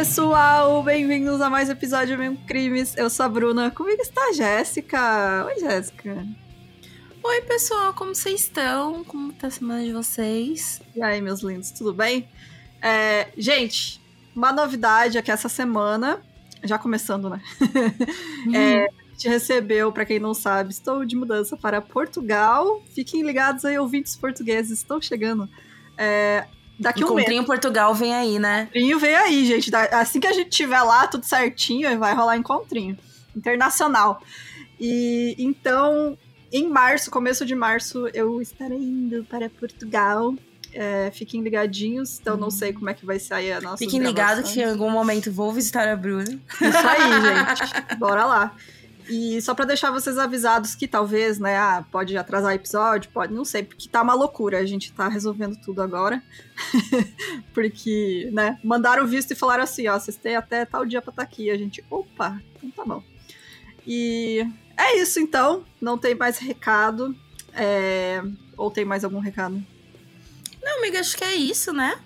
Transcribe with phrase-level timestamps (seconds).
[0.00, 2.96] pessoal, bem-vindos a mais um episódio de Crimes.
[2.96, 3.70] Eu sou a Bruna.
[3.70, 5.44] Comigo está a Jéssica.
[5.46, 6.26] Oi, Jéssica.
[7.22, 9.04] Oi, pessoal, como vocês estão?
[9.04, 10.80] Como tá a semana de vocês?
[10.96, 12.26] E aí, meus lindos, tudo bem?
[12.80, 14.00] É, gente,
[14.34, 16.22] uma novidade aqui essa semana,
[16.64, 17.40] já começando, né?
[18.46, 18.54] Uhum.
[18.56, 22.82] É, a gente recebeu, para quem não sabe, estou de mudança para Portugal.
[22.94, 25.46] Fiquem ligados aí, ouvintes portugueses, estão chegando.
[25.98, 26.46] É,
[26.78, 27.46] Daqui Encontrinho um mês.
[27.46, 28.62] Portugal vem aí, né?
[28.62, 29.70] Encontrinho vem aí, gente.
[29.92, 32.96] Assim que a gente tiver lá, tudo certinho, vai rolar encontrinho.
[33.36, 34.22] Internacional.
[34.80, 36.16] E então,
[36.52, 40.34] em março, começo de março, eu estarei indo para Portugal.
[40.72, 43.78] É, fiquem ligadinhos, então não sei como é que vai sair a nossa.
[43.78, 46.24] Fiquem ligados que em algum momento vou visitar a Bruna.
[46.24, 47.96] Isso aí, gente.
[47.98, 48.54] Bora lá.
[49.08, 53.44] E só para deixar vocês avisados que talvez, né, ah, pode atrasar episódio, pode, não
[53.44, 56.22] sei, porque tá uma loucura, a gente tá resolvendo tudo agora.
[57.52, 61.10] porque, né, mandaram o visto e falaram assim, ó, vocês têm até tal dia pra
[61.10, 61.50] estar tá aqui.
[61.50, 63.02] A gente, opa, então tá bom.
[63.86, 67.14] E é isso então, não tem mais recado.
[67.52, 68.22] É...
[68.56, 69.62] Ou tem mais algum recado?
[70.62, 71.98] Não, amiga, acho que é isso, né?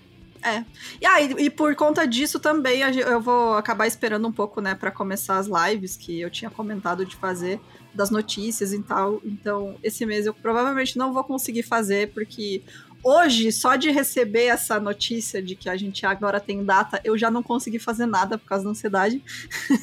[0.45, 0.63] É.
[1.01, 4.75] E, ah, e, e, por conta disso também eu vou acabar esperando um pouco, né,
[4.75, 7.59] para começar as lives que eu tinha comentado de fazer
[7.95, 9.19] das notícias e tal.
[9.25, 12.61] Então, esse mês eu provavelmente não vou conseguir fazer porque
[13.05, 17.29] hoje, só de receber essa notícia de que a gente agora tem data, eu já
[17.29, 19.23] não consegui fazer nada por causa da ansiedade.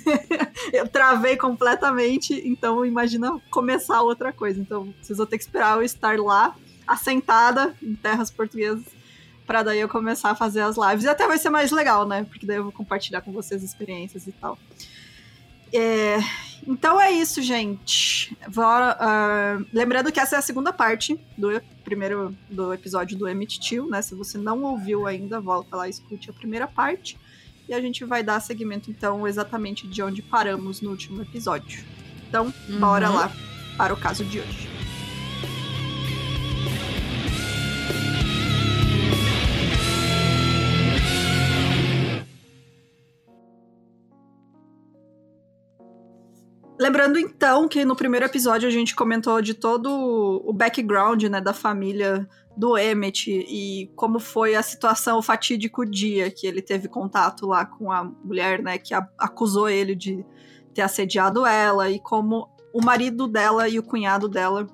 [0.75, 4.61] eu travei completamente, então imagina começar outra coisa.
[4.61, 8.85] Então, vocês vão ter que esperar eu estar lá, assentada em terras portuguesas
[9.47, 11.05] para daí eu começar a fazer as lives.
[11.05, 12.25] E até vai ser mais legal, né?
[12.29, 14.59] Porque daí eu vou compartilhar com vocês experiências e tal.
[15.73, 16.19] É,
[16.67, 18.37] então é isso, gente.
[18.55, 23.59] Bora, uh, lembrando que essa é a segunda parte do primeiro do episódio do Emmett
[23.59, 24.01] Till, né?
[24.03, 27.19] Se você não ouviu ainda, volta lá e escute a primeira parte.
[27.69, 31.85] E a gente vai dar seguimento, então, exatamente de onde paramos no último episódio.
[32.29, 32.81] Então, uhum.
[32.81, 33.33] bora lá
[33.77, 34.82] para o caso de hoje.
[46.83, 49.89] Lembrando então que no primeiro episódio a gente comentou de todo
[50.45, 56.29] o background, né, da família do Emmett e como foi a situação, o fatídico dia
[56.29, 60.27] que ele teve contato lá com a mulher, né, que acusou ele de
[60.75, 64.67] ter assediado ela e como o marido dela e o cunhado dela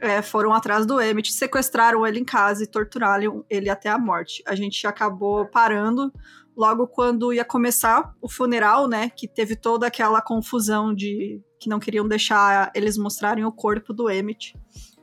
[0.00, 4.44] é, foram atrás do Emmett, sequestraram ele em casa e torturaram ele até a morte.
[4.46, 6.12] A gente acabou parando
[6.58, 11.78] logo quando ia começar o funeral, né, que teve toda aquela confusão de que não
[11.78, 14.58] queriam deixar eles mostrarem o corpo do Emmett,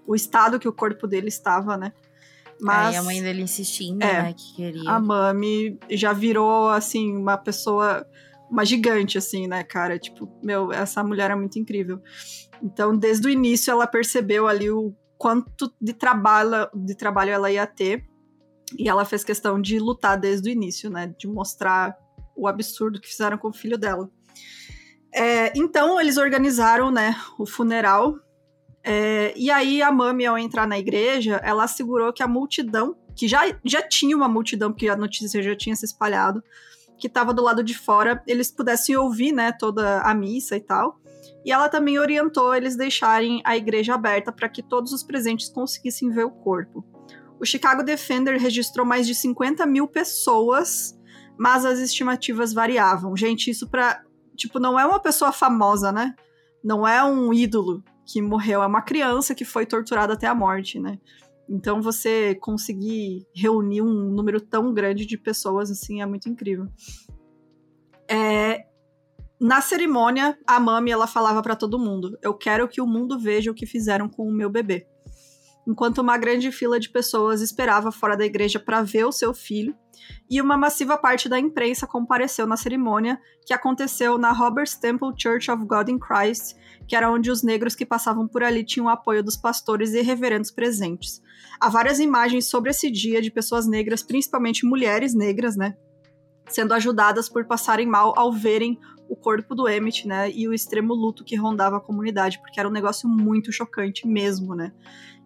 [0.05, 1.93] o estado que o corpo dele estava, né?
[2.59, 4.89] Mas, é, a mãe dele insistindo, é, né, que queria.
[4.89, 8.05] A Mami já virou, assim, uma pessoa,
[8.49, 9.97] uma gigante, assim, né, cara?
[9.97, 12.01] Tipo, meu, essa mulher é muito incrível.
[12.61, 17.67] Então, desde o início, ela percebeu ali o quanto de trabalho, de trabalho ela ia
[17.67, 18.05] ter.
[18.77, 21.13] E ela fez questão de lutar desde o início, né?
[21.17, 21.95] De mostrar
[22.35, 24.09] o absurdo que fizeram com o filho dela.
[25.13, 28.19] É, então eles organizaram, né, o funeral.
[28.83, 33.27] É, e aí a Mami, ao entrar na igreja, ela assegurou que a multidão, que
[33.27, 36.43] já, já tinha uma multidão, porque a notícia já tinha se espalhado,
[36.97, 40.99] que estava do lado de fora, eles pudessem ouvir, né, toda a missa e tal.
[41.45, 46.09] E ela também orientou eles deixarem a igreja aberta para que todos os presentes conseguissem
[46.09, 46.83] ver o corpo.
[47.39, 50.97] O Chicago Defender registrou mais de 50 mil pessoas,
[51.37, 53.15] mas as estimativas variavam.
[53.15, 54.03] Gente, isso para
[54.35, 56.13] tipo, não é uma pessoa famosa, né?
[56.63, 60.79] Não é um ídolo que morreu, é uma criança que foi torturada até a morte,
[60.79, 60.99] né?
[61.49, 66.67] Então você conseguir reunir um número tão grande de pessoas assim é muito incrível.
[68.09, 68.65] É,
[69.39, 73.51] na cerimônia, a mami ela falava para todo mundo: "Eu quero que o mundo veja
[73.51, 74.87] o que fizeram com o meu bebê."
[75.67, 79.75] Enquanto uma grande fila de pessoas esperava fora da igreja para ver o seu filho,
[80.29, 85.49] e uma massiva parte da imprensa compareceu na cerimônia, que aconteceu na Roberts Temple Church
[85.49, 86.55] of God in Christ,
[86.87, 90.01] que era onde os negros que passavam por ali tinham o apoio dos pastores e
[90.01, 91.21] reverendos presentes.
[91.59, 95.75] Há várias imagens sobre esse dia de pessoas negras, principalmente mulheres negras, né?
[96.47, 100.93] Sendo ajudadas por passarem mal ao verem o corpo do Emmett, né, e o extremo
[100.93, 104.71] luto que rondava a comunidade, porque era um negócio muito chocante mesmo, né.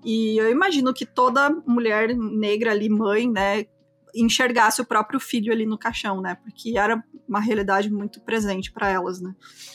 [0.04, 3.66] E eu imagino que toda mulher negra ali, mãe, né,
[4.14, 6.36] enxergasse o próprio filho ali no caixão, né?
[6.44, 9.34] Porque era uma realidade muito presente para elas, né?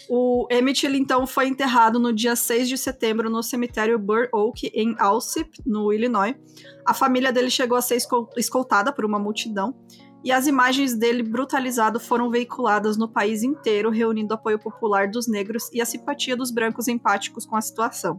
[0.09, 4.71] O Emmett, ele então foi enterrado no dia 6 de setembro no cemitério Burr Oak,
[4.75, 6.35] em Alsip, no Illinois.
[6.85, 7.97] A família dele chegou a ser
[8.37, 9.77] escoltada por uma multidão.
[10.25, 15.69] E as imagens dele brutalizado foram veiculadas no país inteiro, reunindo apoio popular dos negros
[15.71, 18.19] e a simpatia dos brancos empáticos com a situação.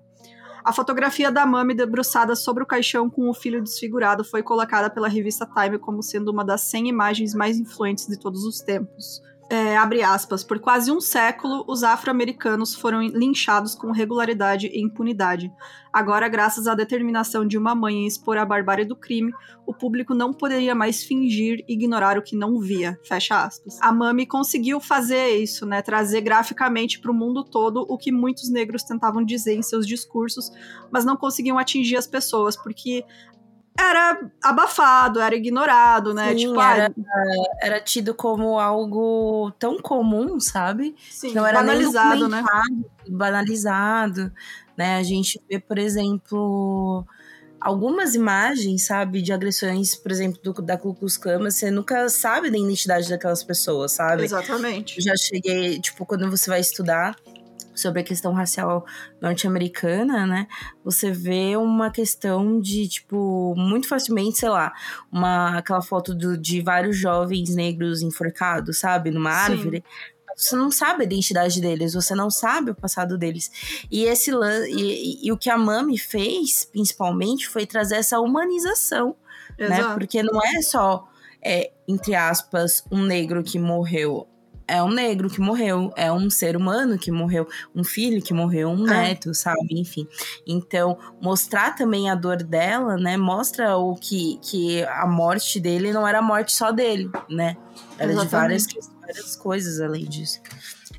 [0.64, 5.08] A fotografia da Mami debruçada sobre o caixão com o filho desfigurado foi colocada pela
[5.08, 9.78] revista Time como sendo uma das 100 imagens mais influentes de todos os tempos é,
[9.78, 15.52] abre aspas, por quase um século, os afro-americanos foram linchados com regularidade e impunidade.
[15.94, 19.32] Agora, graças à determinação de uma mãe em expor a barbárie do crime,
[19.66, 23.00] o público não poderia mais fingir ignorar o que não via.
[23.08, 23.78] Fecha aspas.
[23.82, 25.82] A Mami conseguiu fazer isso, né?
[25.82, 30.52] Trazer graficamente para o mundo todo o que muitos negros tentavam dizer em seus discursos,
[30.92, 33.06] mas não conseguiam atingir as pessoas, porque
[33.78, 36.30] era abafado, era ignorado, né?
[36.30, 36.94] Sim, tipo, era,
[37.62, 40.96] era tido como algo tão comum, sabe?
[41.10, 42.44] Sim, não era banalizado, né?
[43.08, 44.32] Banalizado,
[44.78, 44.98] né?
[44.98, 47.06] A gente vê, por exemplo,
[47.60, 52.50] algumas imagens, sabe, de agressões, por exemplo, do, da Ku Klux Klan, você nunca sabe
[52.50, 54.24] da identidade daquelas pessoas, sabe?
[54.24, 54.98] Exatamente.
[54.98, 57.16] Eu já cheguei, tipo, quando você vai estudar
[57.76, 58.86] sobre a questão racial
[59.22, 60.48] norte-americana, né?
[60.84, 64.74] Você vê uma questão de, tipo, muito facilmente, sei lá,
[65.12, 69.12] uma, aquela foto do, de vários jovens negros enforcados, sabe?
[69.12, 69.84] Numa árvore.
[70.36, 73.50] Você não sabe a identidade deles, você não sabe o passado deles.
[73.90, 79.16] E esse e, e, e o que a Mami fez, principalmente, foi trazer essa humanização,
[79.58, 79.66] né?
[79.66, 79.90] Exato.
[79.90, 79.94] né?
[79.94, 81.08] Porque não é só,
[81.42, 84.28] é, entre aspas, um negro que morreu
[84.68, 88.70] é um negro que morreu, é um ser humano que morreu, um filho que morreu,
[88.70, 89.10] um é.
[89.10, 89.80] neto, sabe?
[89.80, 90.08] Enfim.
[90.46, 93.18] Então, mostrar também a dor dela, né?
[93.18, 97.58] Mostra o que, que a morte dele não era a morte só dele, né?
[97.98, 98.68] Era Exatamente.
[98.68, 100.42] de várias, várias coisas além disso.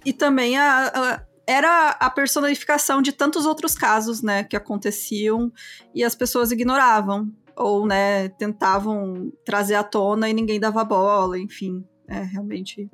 [0.04, 5.52] E também a, a era a personificação de tantos outros casos, né, que aconteciam
[5.94, 11.84] e as pessoas ignoravam ou, né, tentavam trazer à tona e ninguém dava bola, enfim.
[12.08, 12.88] É, realmente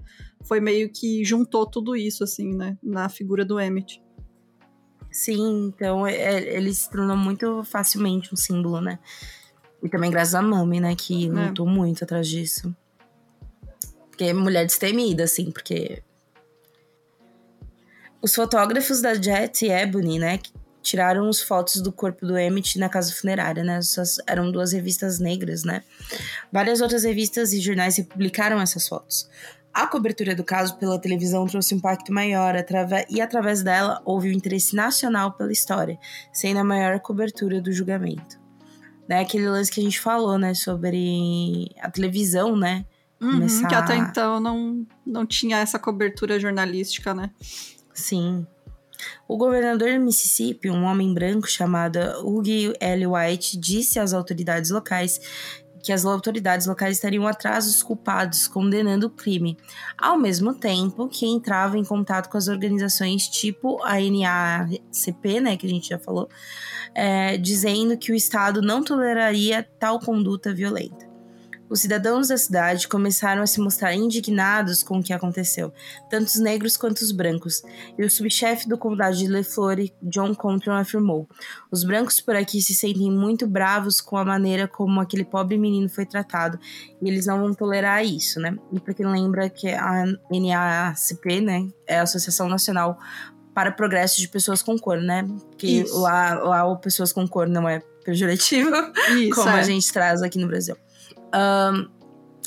[0.44, 2.76] foi meio que juntou tudo isso, assim, né?
[2.82, 4.02] Na figura do Emmett.
[5.10, 8.98] Sim, então é, é, ele se tornou muito facilmente um símbolo, né?
[9.82, 10.94] E também graças a Mami, né?
[10.96, 11.28] Que é.
[11.28, 12.74] lutou muito atrás disso.
[14.08, 16.02] Porque é mulher destemida, assim, porque.
[18.22, 20.38] Os fotógrafos da Jet e Ebony, né?
[20.80, 23.78] Tiraram as fotos do corpo do Emmett na casa funerária, né?
[23.78, 25.82] Essas eram duas revistas negras, né?
[26.50, 29.28] Várias outras revistas e jornais republicaram essas fotos.
[29.72, 32.54] A cobertura do caso pela televisão trouxe um impacto maior
[33.08, 35.98] e, através dela, houve um interesse nacional pela história,
[36.32, 38.40] sendo a maior cobertura do julgamento.
[39.08, 42.86] Né, aquele lance que a gente falou, né, sobre a televisão, né?
[43.20, 43.66] Uhum, começar...
[43.66, 47.30] Que até então não, não tinha essa cobertura jornalística, né?
[47.92, 48.46] Sim.
[49.26, 53.06] O governador do Mississippi, um homem branco chamado Hugh L.
[53.08, 55.20] White, disse às autoridades locais
[55.82, 59.58] que as autoridades locais estariam atrás dos culpados, condenando o crime,
[59.98, 65.66] ao mesmo tempo que entrava em contato com as organizações tipo a NACP, né, que
[65.66, 66.28] a gente já falou,
[66.94, 71.11] é, dizendo que o Estado não toleraria tal conduta violenta
[71.72, 75.72] os cidadãos da cidade começaram a se mostrar indignados com o que aconteceu,
[76.10, 77.62] tanto os negros quanto os brancos,
[77.96, 81.26] e o subchefe do condado de LeFlore, John Contron, afirmou:
[81.70, 85.88] Os brancos por aqui se sentem muito bravos com a maneira como aquele pobre menino
[85.88, 86.58] foi tratado,
[87.00, 88.54] e eles não vão tolerar isso, né?
[88.70, 92.98] E para quem lembra que a NAACP, né, é a Associação Nacional
[93.54, 95.26] para Progresso de Pessoas com Cor, né?
[95.56, 98.70] Que lá, lá o pessoas com cor não é pejorativo,
[99.16, 99.60] isso, como é.
[99.60, 100.76] a gente traz aqui no Brasil.
[101.34, 102.02] Um,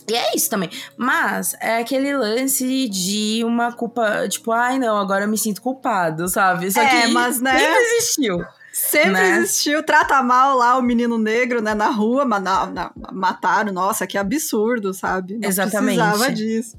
[0.09, 0.69] e é isso também.
[0.97, 6.27] Mas é aquele lance de uma culpa, tipo, ai não, agora eu me sinto culpado,
[6.27, 6.67] sabe?
[6.67, 7.57] Aqui é, mas, né?
[7.57, 8.45] sempre existiu.
[8.71, 9.37] Sempre né?
[9.37, 14.05] existiu, trata mal lá o menino negro, né, na rua, mas não, não, mataram, nossa,
[14.05, 15.37] que absurdo, sabe?
[15.37, 15.97] Não Exatamente.
[15.97, 16.77] precisava disso.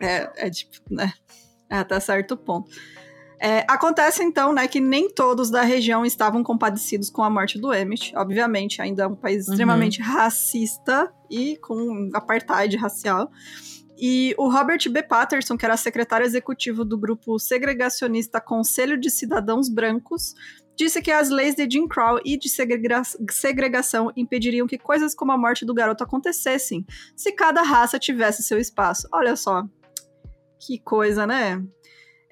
[0.00, 1.12] É, é tipo, né,
[1.68, 2.70] é até certo ponto.
[3.42, 7.72] É, acontece então, né, que nem todos da região estavam compadecidos com a morte do
[7.72, 8.14] Emmett.
[8.14, 9.54] Obviamente, ainda é um país uhum.
[9.54, 13.30] extremamente racista e com apartheid racial.
[13.96, 15.02] E o Robert B.
[15.02, 20.34] Patterson, que era secretário executivo do grupo segregacionista Conselho de Cidadãos Brancos,
[20.76, 25.38] disse que as leis de Jim Crow e de segregação impediriam que coisas como a
[25.38, 29.06] morte do garoto acontecessem se cada raça tivesse seu espaço.
[29.12, 29.64] Olha só,
[30.58, 31.62] que coisa, né?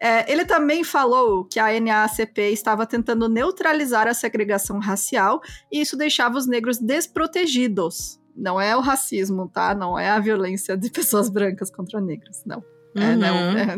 [0.00, 5.40] É, ele também falou que a NAACP estava tentando neutralizar a segregação racial
[5.72, 8.20] e isso deixava os negros desprotegidos.
[8.36, 9.74] Não é o racismo, tá?
[9.74, 12.62] Não é a violência de pessoas brancas contra negros, não.
[12.94, 13.02] Uhum.
[13.02, 13.26] É, não
[13.56, 13.76] é?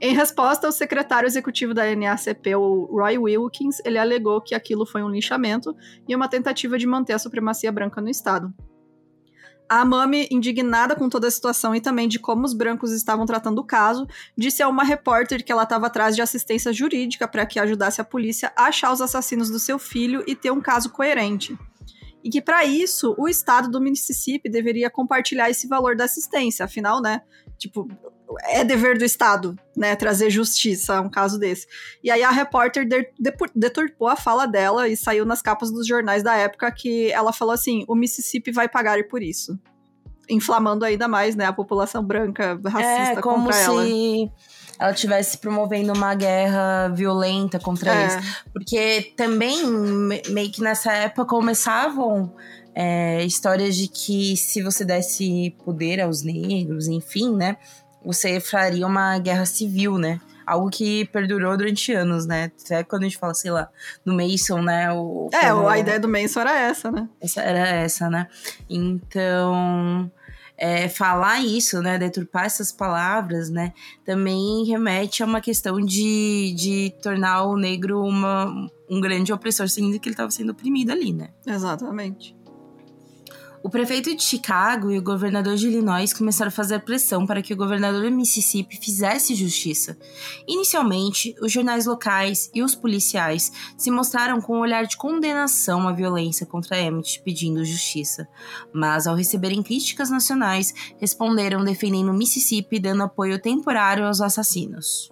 [0.00, 5.02] Em resposta, o secretário executivo da NAACP, o Roy Wilkins, ele alegou que aquilo foi
[5.02, 5.74] um linchamento
[6.08, 8.52] e uma tentativa de manter a supremacia branca no estado.
[9.68, 13.58] A Mami, indignada com toda a situação e também de como os brancos estavam tratando
[13.58, 14.06] o caso,
[14.36, 18.04] disse a uma repórter que ela estava atrás de assistência jurídica para que ajudasse a
[18.04, 21.58] polícia a achar os assassinos do seu filho e ter um caso coerente.
[22.22, 27.00] E que para isso o estado do Mississippi deveria compartilhar esse valor da assistência, afinal,
[27.02, 27.22] né?
[27.58, 27.88] Tipo,
[28.42, 31.66] é dever do Estado, né, trazer justiça a um caso desse.
[32.02, 32.86] E aí a repórter
[33.54, 37.54] deturpou a fala dela e saiu nas capas dos jornais da época que ela falou
[37.54, 39.58] assim: o Mississippi vai pagar por isso.
[40.28, 43.64] Inflamando ainda mais, né, a população branca racista é, como contra se...
[43.64, 43.84] ela
[44.78, 48.02] ela estivesse promovendo uma guerra violenta contra é.
[48.02, 48.42] eles.
[48.52, 49.64] Porque também,
[50.28, 52.34] meio que nessa época, começavam
[52.74, 57.56] é, histórias de que se você desse poder aos negros, enfim, né?
[58.04, 60.20] Você faria uma guerra civil, né?
[60.46, 62.52] Algo que perdurou durante anos, né?
[62.64, 63.68] Até quando a gente fala, sei lá,
[64.04, 64.92] no Mason, né?
[64.92, 65.68] O, é, como...
[65.68, 67.08] a ideia do Mason era essa, né?
[67.20, 68.28] Essa era essa, né?
[68.68, 70.10] Então,
[70.56, 71.98] é, falar isso, né?
[71.98, 73.72] Deturpar essas palavras, né?
[74.04, 79.98] Também remete a uma questão de, de tornar o negro uma, um grande opressor, sendo
[79.98, 81.30] que ele estava sendo oprimido ali, né?
[81.46, 82.36] Exatamente.
[83.64, 87.54] O prefeito de Chicago e o governador de Illinois começaram a fazer pressão para que
[87.54, 89.96] o governador do Mississippi fizesse justiça.
[90.46, 95.92] Inicialmente, os jornais locais e os policiais se mostraram com um olhar de condenação à
[95.92, 98.28] violência contra Emmett, pedindo justiça.
[98.70, 105.10] Mas, ao receberem críticas nacionais, responderam defendendo o Mississippi e dando apoio temporário aos assassinos.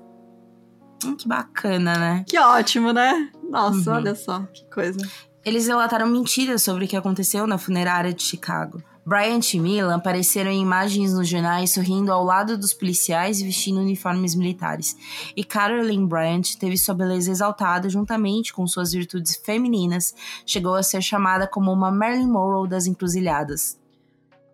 [1.02, 2.25] Hum, que bacana, né?
[2.28, 3.30] Que ótimo, né?
[3.49, 3.97] Nossa, uhum.
[3.97, 5.00] olha só, que coisa.
[5.44, 8.82] Eles relataram mentiras sobre o que aconteceu na funerária de Chicago.
[9.04, 13.80] Bryant e Milan apareceram em imagens nos jornais sorrindo ao lado dos policiais e vestindo
[13.80, 14.96] uniformes militares.
[15.37, 20.14] E Caroline Bryant teve sua beleza exaltada juntamente com suas virtudes femininas.
[20.46, 23.76] Chegou a ser chamada como uma Marilyn Monroe das encruzilhadas.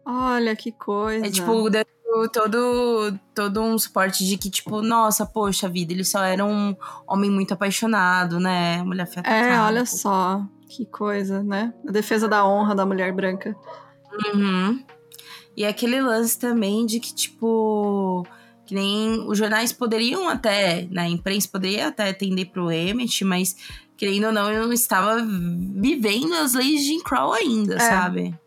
[0.07, 1.27] Olha que coisa.
[1.27, 1.71] É tipo,
[2.33, 6.75] todo, todo um suporte de que, tipo, nossa, poxa vida, ele só era um
[7.07, 8.83] homem muito apaixonado, né?
[8.83, 10.43] Mulher fé É, olha só.
[10.69, 11.73] Que coisa, né?
[11.87, 13.57] A defesa da honra da mulher branca.
[14.35, 14.85] Uhum.
[15.57, 18.25] E aquele lance também de que, tipo,
[18.65, 23.57] que nem os jornais poderiam até, na né, imprensa poderia até atender pro Emmett, mas,
[23.97, 27.81] querendo ou não, eu não estava vivendo as leis de Jim Crow ainda, é.
[27.81, 28.39] sabe?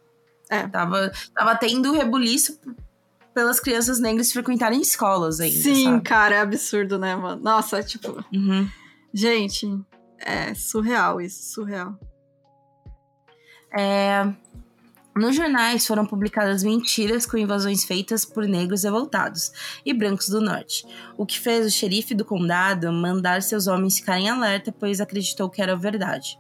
[0.49, 0.67] É.
[0.67, 2.59] Tava, tava tendo rebuliço
[3.33, 5.59] pelas crianças negras frequentarem escolas ainda.
[5.59, 6.01] Sim, sabe?
[6.03, 7.41] cara, é absurdo, né, mano?
[7.41, 8.23] Nossa, tipo.
[8.33, 8.69] Uhum.
[9.13, 9.67] Gente,
[10.19, 11.97] é surreal isso, surreal.
[13.77, 14.31] É,
[15.15, 19.51] nos jornais foram publicadas mentiras com invasões feitas por negros revoltados
[19.85, 20.85] e brancos do norte,
[21.17, 25.61] o que fez o xerife do condado mandar seus homens ficarem alerta, pois acreditou que
[25.61, 26.39] era verdade.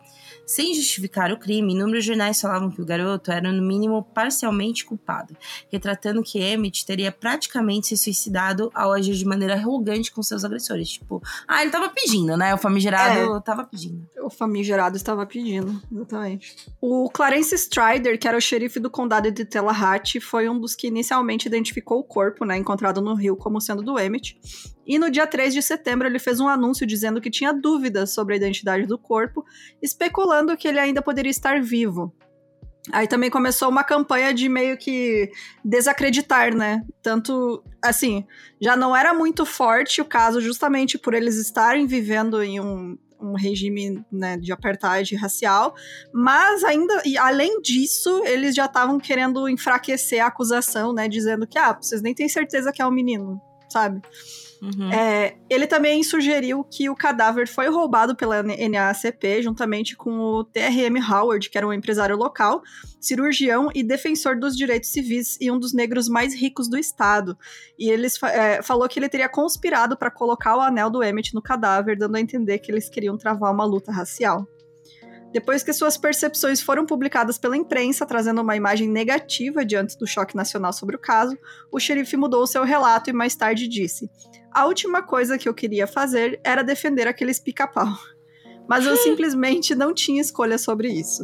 [0.51, 5.33] Sem justificar o crime, inúmeros jornais falavam que o garoto era, no mínimo, parcialmente culpado,
[5.71, 10.89] retratando que Emmett teria praticamente se suicidado ao agir de maneira arrogante com seus agressores.
[10.89, 12.53] Tipo, ah, ele tava pedindo, né?
[12.53, 14.05] O famigerado é, tava pedindo.
[14.21, 16.53] O famigerado estava pedindo, exatamente.
[16.81, 20.87] O Clarence Strider, que era o xerife do condado de Tallahatchie, foi um dos que
[20.87, 24.37] inicialmente identificou o corpo, né, encontrado no rio como sendo do Emmett.
[24.85, 28.33] E no dia 3 de setembro ele fez um anúncio dizendo que tinha dúvidas sobre
[28.33, 29.45] a identidade do corpo,
[29.81, 32.13] especulando que ele ainda poderia estar vivo.
[32.91, 35.29] Aí também começou uma campanha de meio que
[35.63, 36.81] desacreditar, né?
[37.03, 38.25] Tanto, assim,
[38.59, 43.33] já não era muito forte o caso, justamente por eles estarem vivendo em um, um
[43.33, 45.75] regime né, de apartheid racial,
[46.11, 51.07] mas ainda, e além disso, eles já estavam querendo enfraquecer a acusação, né?
[51.07, 54.01] Dizendo que, ah, vocês nem têm certeza que é um menino, sabe?
[54.61, 54.91] Uhum.
[54.91, 60.97] É, ele também sugeriu que o cadáver foi roubado pela NAACP, juntamente com o TRM
[61.09, 62.61] Howard, que era um empresário local,
[62.99, 67.35] cirurgião e defensor dos direitos civis e um dos negros mais ricos do estado.
[67.77, 71.41] E ele é, falou que ele teria conspirado para colocar o anel do Emmett no
[71.41, 74.47] cadáver, dando a entender que eles queriam travar uma luta racial.
[75.31, 80.35] Depois que suas percepções foram publicadas pela imprensa, trazendo uma imagem negativa diante do choque
[80.35, 81.37] nacional sobre o caso,
[81.71, 84.09] o xerife mudou seu relato e mais tarde disse:
[84.51, 87.87] A última coisa que eu queria fazer era defender aqueles pica-pau.
[88.67, 91.23] Mas eu simplesmente não tinha escolha sobre isso.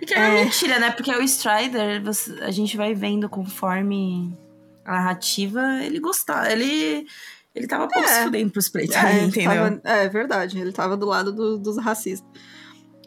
[0.00, 0.44] E que era é...
[0.44, 0.90] mentira, né?
[0.90, 2.02] Porque o Strider,
[2.42, 4.36] a gente vai vendo conforme
[4.84, 6.50] a narrativa, ele gostava.
[6.50, 7.06] Ele.
[7.54, 8.12] Ele tava pouco é.
[8.12, 9.80] se fudendo pros é, entendeu?
[9.80, 12.28] Tava, é verdade, ele tava do lado do, dos racistas.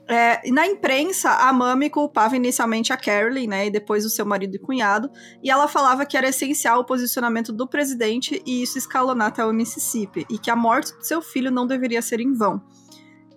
[0.07, 4.55] É, na imprensa, a Mami culpava inicialmente a Carolyn, né, e depois o seu marido
[4.55, 5.09] e cunhado,
[5.41, 9.53] e ela falava que era essencial o posicionamento do presidente e isso escalonar até o
[9.53, 12.61] Mississippi, e que a morte do seu filho não deveria ser em vão.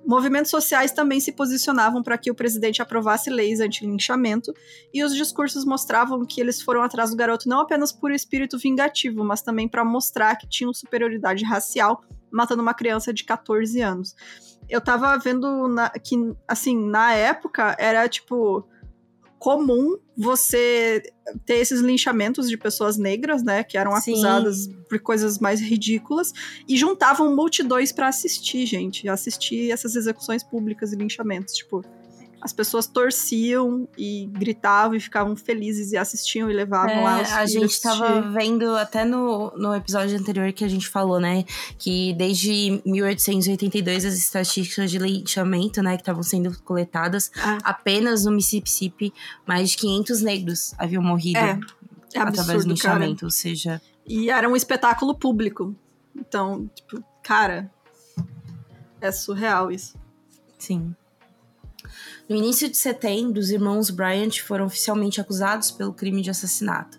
[0.07, 4.53] Movimentos sociais também se posicionavam para que o presidente aprovasse leis anti-linchamento,
[4.93, 9.25] e os discursos mostravam que eles foram atrás do garoto não apenas por espírito vingativo,
[9.25, 14.15] mas também para mostrar que tinham superioridade racial, matando uma criança de 14 anos.
[14.69, 16.17] Eu tava vendo na, que,
[16.49, 18.67] assim, na época era tipo
[19.39, 21.03] comum você
[21.45, 24.77] ter esses linchamentos de pessoas negras, né, que eram acusadas Sim.
[24.89, 26.33] por coisas mais ridículas
[26.67, 31.85] e juntavam multidões para assistir, gente, assistir essas execuções públicas e linchamentos, tipo,
[32.45, 37.33] as pessoas torciam e gritavam e ficavam felizes e assistiam e levavam é, lá os
[37.33, 41.45] A gente estava vendo até no, no episódio anterior que a gente falou, né,
[41.79, 47.57] que desde 1882 as estatísticas de linchamento, né, que estavam sendo coletadas, ah.
[47.65, 49.11] apenas no Mississippi,
[49.47, 51.59] mais de 500 negros haviam morrido é,
[52.13, 53.27] é absurdo, através do linchamento, cara.
[53.27, 53.81] ou seja...
[54.07, 55.75] E era um espetáculo público.
[56.15, 57.73] Então, tipo, cara,
[59.01, 59.97] é surreal isso.
[60.59, 60.95] Sim.
[62.29, 66.99] No início de setembro, os irmãos Bryant foram oficialmente acusados pelo crime de assassinato.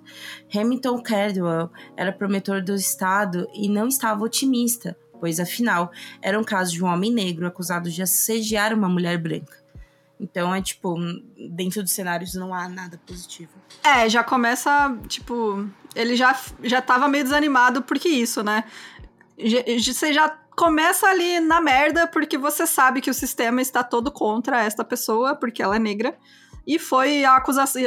[0.54, 5.92] Hamilton Caldwell era promotor do estado e não estava otimista, pois afinal
[6.22, 9.66] era um caso de um homem negro acusado de assediar uma mulher branca.
[10.20, 10.96] Então é tipo,
[11.50, 13.52] dentro dos cenários não há nada positivo.
[13.84, 18.64] É, já começa, tipo, ele já, já tava meio desanimado porque isso, né?
[19.78, 24.64] Você já começa ali na merda porque você sabe que o sistema está todo contra
[24.64, 26.18] esta pessoa porque ela é negra.
[26.68, 27.80] E foi a acusação.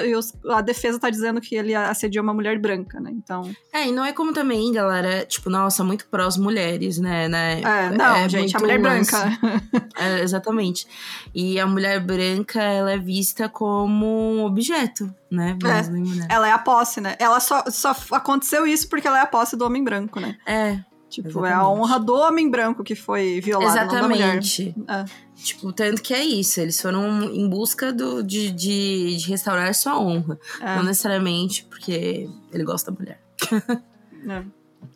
[0.50, 3.10] A defesa tá dizendo que ele assediou uma mulher branca, né?
[3.12, 3.50] Então.
[3.72, 7.26] É, e não é como também, galera, tipo, nossa, muito prós mulheres, né?
[7.26, 7.60] né?
[7.60, 9.16] É, não, é gente, a mulher branca.
[9.98, 10.86] é, exatamente.
[11.34, 15.58] E a mulher branca, ela é vista como um objeto, né?
[15.64, 17.16] É, ela é a posse, né?
[17.18, 20.36] Ela só, só aconteceu isso porque ela é a posse do homem branco, né?
[20.46, 20.78] É.
[21.08, 21.52] Tipo, Exatamente.
[21.52, 23.78] é a honra do homem branco que foi violado.
[23.78, 24.74] Exatamente.
[24.86, 25.04] É.
[25.34, 26.60] Tipo, tanto que é isso.
[26.60, 30.38] Eles foram em busca do, de, de, de restaurar sua honra.
[30.60, 30.76] É.
[30.76, 33.20] Não necessariamente porque ele gosta da mulher.
[34.28, 34.44] É.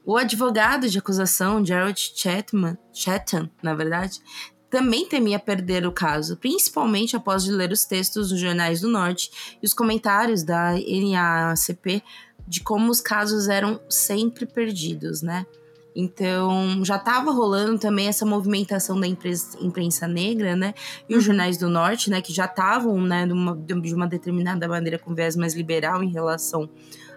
[0.04, 4.20] O advogado de acusação, Gerald Chatman, Chatham, na verdade,
[4.68, 9.64] também temia perder o caso, principalmente após ler os textos dos jornais do Norte e
[9.64, 12.02] os comentários da NAACP
[12.48, 15.46] de como os casos eram sempre perdidos, né?
[15.94, 20.74] Então, já estava rolando também essa movimentação da imprensa, imprensa negra, né?
[21.08, 21.26] E os uhum.
[21.26, 22.20] jornais do Norte, né?
[22.20, 23.26] Que já estavam, né?
[23.26, 26.68] De uma, de uma determinada maneira com viés mais liberal em relação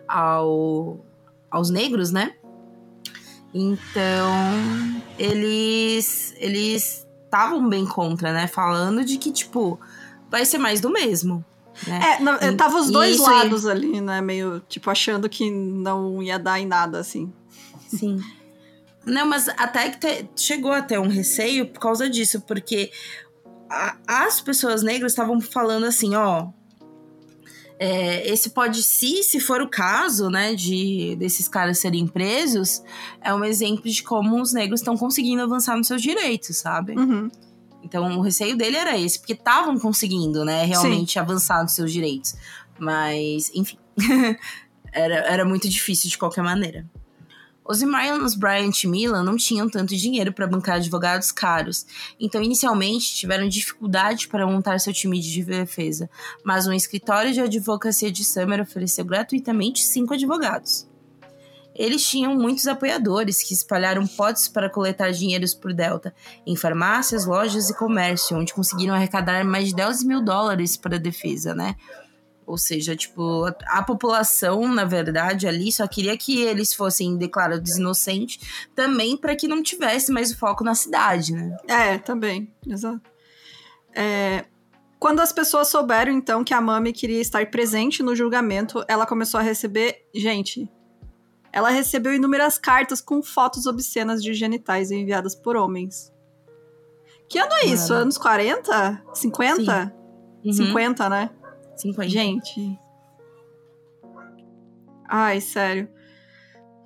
[0.07, 0.99] ao,
[1.49, 2.33] aos negros, né?
[3.53, 4.33] Então,
[5.17, 8.47] eles eles estavam bem contra, né?
[8.47, 9.79] Falando de que, tipo,
[10.29, 11.43] vai ser mais do mesmo.
[11.87, 11.99] Né?
[12.17, 14.21] É, não, e, tava os dois lados ali, né?
[14.21, 17.31] Meio, tipo, achando que não ia dar em nada, assim.
[17.87, 18.19] Sim.
[19.05, 22.91] Não, mas até que chegou até um receio por causa disso, porque
[23.69, 26.49] a, as pessoas negras estavam falando assim, ó.
[27.77, 32.81] É, esse pode, se, se for o caso, né, de desses caras serem presos,
[33.21, 36.93] é um exemplo de como os negros estão conseguindo avançar nos seus direitos, sabe?
[36.97, 37.29] Uhum.
[37.83, 41.19] Então, o receio dele era esse, porque estavam conseguindo, né, realmente Sim.
[41.19, 42.35] avançar nos seus direitos.
[42.79, 43.77] Mas, enfim,
[44.91, 46.85] era, era muito difícil de qualquer maneira.
[47.67, 51.87] Os irmãos Bryant e Milan não tinham tanto dinheiro para bancar advogados caros,
[52.19, 56.07] então inicialmente tiveram dificuldade para montar seu time de defesa,
[56.43, 60.87] mas um escritório de advocacia de Summer ofereceu gratuitamente cinco advogados.
[61.73, 66.13] Eles tinham muitos apoiadores que espalharam potes para coletar dinheiros por Delta,
[66.45, 70.99] em farmácias, lojas e comércio, onde conseguiram arrecadar mais de 10 mil dólares para a
[70.99, 71.75] defesa, né?
[72.45, 78.39] Ou seja, tipo, a, população, na verdade, ali só queria que eles fossem declarados inocentes
[78.75, 81.57] também para que não tivesse mais o foco na cidade, né?
[81.67, 83.01] É, também, exato.
[83.95, 84.45] É,
[84.99, 89.39] quando as pessoas souberam, então, que a Mami queria estar presente no julgamento, ela começou
[89.39, 90.05] a receber.
[90.13, 90.69] Gente,
[91.51, 96.11] ela recebeu inúmeras cartas com fotos obscenas de genitais enviadas por homens.
[97.29, 97.93] Que ano é isso?
[97.93, 99.03] Anos 40?
[99.13, 99.93] 50?
[100.43, 100.53] Uhum.
[100.53, 101.29] 50, né?
[101.75, 102.09] 50.
[102.09, 102.79] Gente.
[105.07, 105.89] Ai, sério.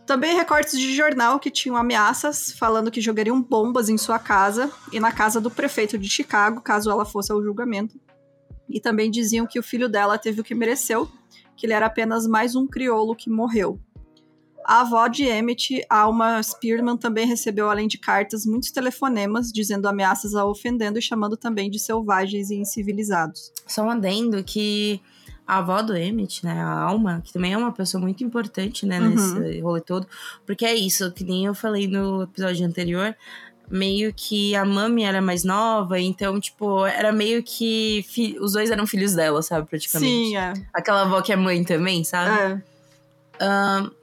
[0.06, 5.00] Também recortes de jornal que tinham ameaças, falando que jogariam bombas em sua casa e
[5.00, 8.00] na casa do prefeito de Chicago, caso ela fosse ao julgamento.
[8.68, 11.08] E também diziam que o filho dela teve o que mereceu,
[11.56, 13.80] que ele era apenas mais um crioulo que morreu.
[14.72, 20.36] A avó de Emmett, Alma Spearman, também recebeu, além de cartas, muitos telefonemas dizendo ameaças
[20.36, 23.52] a ofendendo e chamando também de selvagens e incivilizados.
[23.66, 25.02] Só um adendo que
[25.48, 29.00] a avó do Emmett, né, a Alma, que também é uma pessoa muito importante, né,
[29.00, 29.10] Uhum.
[29.10, 30.06] nesse rolê todo,
[30.46, 33.16] porque é isso, que nem eu falei no episódio anterior,
[33.72, 38.06] meio que a Mami era mais nova, então, tipo, era meio que
[38.40, 40.12] os dois eram filhos dela, sabe, praticamente.
[40.12, 40.54] Sim, é.
[40.72, 42.62] Aquela avó que é mãe também, sabe?
[43.40, 43.99] é.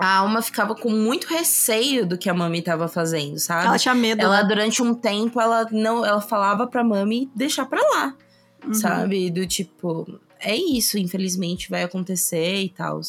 [0.00, 3.66] A Alma ficava com muito receio do que a Mami tava fazendo, sabe?
[3.66, 4.20] Ela tinha medo.
[4.22, 4.48] Ela, né?
[4.48, 8.14] durante um tempo, ela não, ela falava pra Mami deixar pra lá,
[8.66, 8.74] Uhum.
[8.74, 9.30] sabe?
[9.30, 13.00] Do tipo, é isso, infelizmente vai acontecer e tal,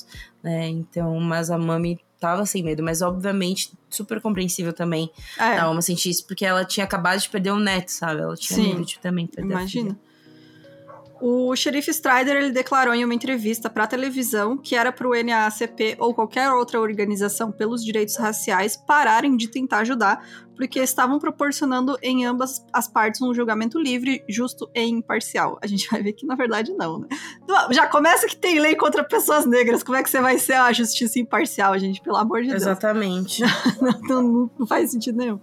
[0.43, 0.67] né?
[0.67, 5.81] Então, mas a Mami tava sem medo, mas obviamente super compreensível também É, a Alma
[5.81, 8.21] sentir isso, porque ela tinha acabado de perder um neto, sabe?
[8.21, 8.73] Ela tinha Sim.
[8.75, 9.97] medo de também perder imagina.
[11.21, 15.11] O xerife Strider ele declarou em uma entrevista para a televisão que era para o
[15.13, 21.97] NAACP ou qualquer outra organização pelos direitos raciais pararem de tentar ajudar, porque estavam proporcionando
[22.01, 25.59] em ambas as partes um julgamento livre, justo e imparcial.
[25.61, 27.07] A gente vai ver que na verdade não, né?
[27.71, 30.71] Já começa que tem lei contra pessoas negras, como é que você vai ser a
[30.73, 32.01] justiça imparcial, gente?
[32.01, 32.61] Pelo amor de Deus.
[32.63, 33.43] Exatamente.
[34.09, 35.39] não, não- não faz sentido nenhum.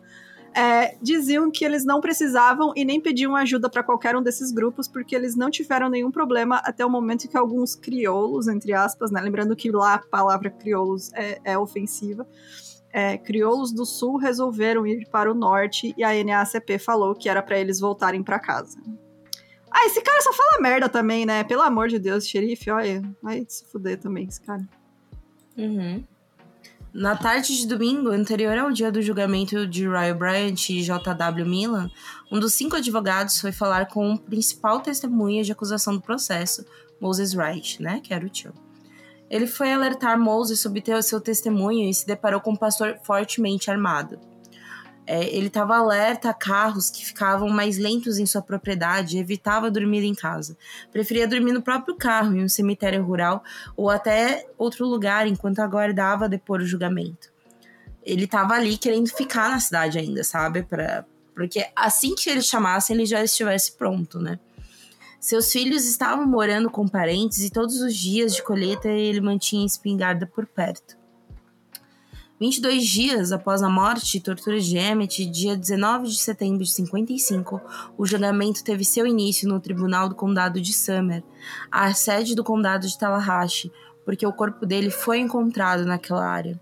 [0.59, 4.88] É, diziam que eles não precisavam e nem pediam ajuda para qualquer um desses grupos,
[4.88, 9.12] porque eles não tiveram nenhum problema até o momento em que alguns crioulos, entre aspas,
[9.12, 9.21] né?
[9.21, 12.27] Lembrando que lá a palavra crioulos é, é ofensiva.
[12.92, 17.40] É, crioulos do sul resolveram ir para o norte e a NACP falou que era
[17.40, 18.81] para eles voltarem para casa.
[19.71, 21.44] Ah, esse cara só fala merda também, né?
[21.44, 24.66] Pelo amor de Deus, xerife, olha, vai se fuder também, esse cara.
[25.57, 26.03] Uhum.
[26.98, 31.46] Na tarde de domingo, anterior ao dia do julgamento de Ryan Bryant e J.W.
[31.46, 31.88] Milan,
[32.28, 36.66] um dos cinco advogados foi falar com o principal testemunha de acusação do processo,
[37.00, 38.52] Moses Wright, né, que era o tio.
[39.30, 44.18] Ele foi alertar Moses sobre seu testemunho e se deparou com um pastor fortemente armado.
[45.11, 49.71] É, ele estava alerta a carros que ficavam mais lentos em sua propriedade e evitava
[49.71, 50.55] dormir em casa.
[50.92, 53.42] Preferia dormir no próprio carro, em um cemitério rural
[53.75, 57.33] ou até outro lugar enquanto aguardava depor o julgamento.
[58.03, 60.62] Ele estava ali querendo ficar na cidade ainda, sabe?
[60.62, 64.38] Pra, porque assim que eles chamassem, ele já estivesse pronto, né?
[65.18, 69.66] Seus filhos estavam morando com parentes e todos os dias de colheita ele mantinha a
[69.66, 70.97] espingarda por perto.
[72.40, 77.61] 22 dias após a morte e tortura de Emmett, dia 19 de setembro de 55,
[77.96, 81.24] o julgamento teve seu início no Tribunal do Condado de Summer,
[81.68, 83.72] a sede do Condado de Tallahatchie,
[84.05, 86.61] porque o corpo dele foi encontrado naquela área.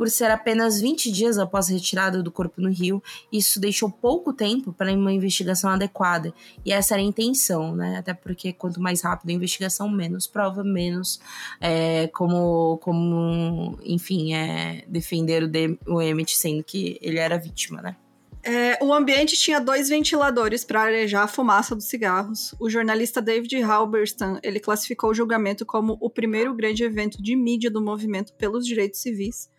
[0.00, 4.32] Por ser apenas 20 dias após a retirada do corpo no Rio, isso deixou pouco
[4.32, 6.32] tempo para uma investigação adequada,
[6.64, 7.98] e essa era a intenção, né?
[7.98, 11.20] Até porque quanto mais rápido a investigação, menos prova, menos
[11.60, 17.82] é, como, como, enfim, é, defender o, de, o Emmett, sendo que ele era vítima,
[17.82, 17.94] né?
[18.42, 22.54] É, o ambiente tinha dois ventiladores para arejar a fumaça dos cigarros.
[22.58, 27.70] O jornalista David Halberstam ele classificou o julgamento como o primeiro grande evento de mídia
[27.70, 29.50] do movimento pelos direitos civis.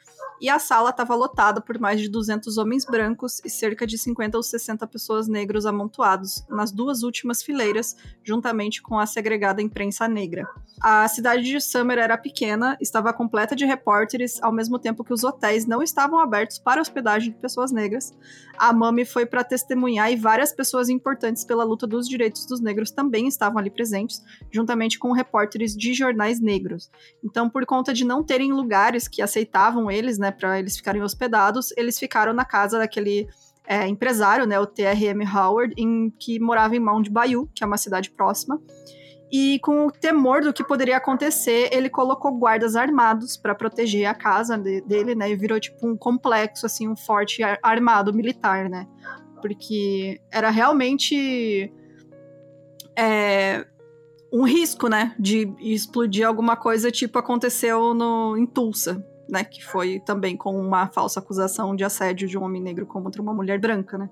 [0.41, 4.35] E a sala estava lotada por mais de 200 homens brancos e cerca de 50
[4.35, 10.49] ou 60 pessoas negras amontoados nas duas últimas fileiras, juntamente com a segregada imprensa negra.
[10.81, 15.23] A cidade de Summer era pequena, estava completa de repórteres, ao mesmo tempo que os
[15.23, 18.11] hotéis não estavam abertos para hospedagem de pessoas negras.
[18.61, 22.91] A Mami foi para testemunhar e várias pessoas importantes pela luta dos direitos dos negros
[22.91, 24.21] também estavam ali presentes,
[24.51, 26.91] juntamente com repórteres de jornais negros.
[27.23, 31.73] Então, por conta de não terem lugares que aceitavam eles, né, para eles ficarem hospedados,
[31.75, 33.27] eles ficaram na casa daquele
[33.65, 35.25] é, empresário, né, o T.R.M.
[35.25, 38.61] Howard, em, que morava em Mount Bayou, que é uma cidade próxima.
[39.31, 44.13] E com o temor do que poderia acontecer, ele colocou guardas armados para proteger a
[44.13, 45.31] casa de, dele, né?
[45.31, 48.85] E virou tipo um complexo, assim, um forte ar armado militar, né?
[49.41, 51.71] Porque era realmente
[52.93, 53.65] é,
[54.33, 55.15] um risco, né?
[55.17, 59.45] De explodir alguma coisa, tipo aconteceu no, em Tulsa, né?
[59.45, 63.33] Que foi também com uma falsa acusação de assédio de um homem negro contra uma
[63.33, 64.09] mulher branca, né?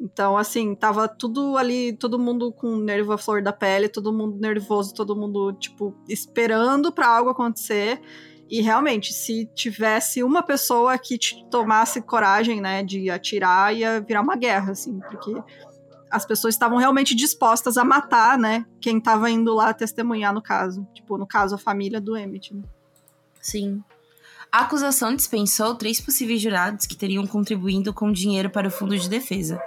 [0.00, 4.38] Então, assim, tava tudo ali, todo mundo com nervo à flor da pele, todo mundo
[4.38, 8.00] nervoso, todo mundo, tipo, esperando para algo acontecer.
[8.50, 11.18] E realmente, se tivesse uma pessoa que
[11.50, 15.34] tomasse coragem, né, de atirar, ia virar uma guerra, assim, porque
[16.10, 20.86] as pessoas estavam realmente dispostas a matar, né, quem tava indo lá testemunhar no caso.
[20.92, 22.62] Tipo, no caso, a família do Emmett, né?
[23.40, 23.82] Sim.
[24.54, 29.08] A acusação dispensou três possíveis jurados que teriam contribuído com dinheiro para o fundo de
[29.08, 29.60] defesa.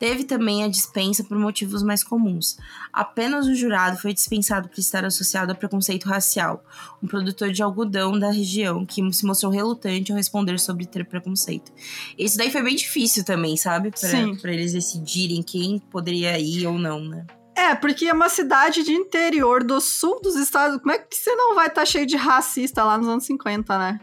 [0.00, 2.58] Teve também a dispensa por motivos mais comuns.
[2.92, 6.64] Apenas um jurado foi dispensado por estar associado a preconceito racial,
[7.00, 11.70] um produtor de algodão da região que se mostrou relutante ao responder sobre ter preconceito.
[12.18, 13.92] Isso daí foi bem difícil também, sabe?
[14.40, 17.24] Para eles decidirem quem poderia ir ou não, né?
[17.54, 21.32] É, porque é uma cidade de interior do sul dos Estados Como é que você
[21.36, 24.00] não vai estar tá cheio de racista lá nos anos 50, né?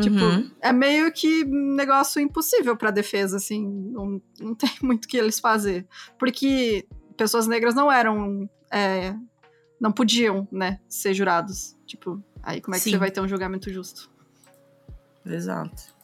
[0.00, 0.50] Tipo, uhum.
[0.60, 3.66] é meio que um negócio impossível pra defesa, assim.
[3.66, 5.86] Não, não tem muito o que eles fazer.
[6.18, 8.48] Porque pessoas negras não eram.
[8.70, 9.14] É,
[9.80, 11.76] não podiam, né, ser jurados.
[11.86, 12.90] Tipo, aí como é que Sim.
[12.92, 14.10] você vai ter um julgamento justo?
[15.24, 15.96] Exato.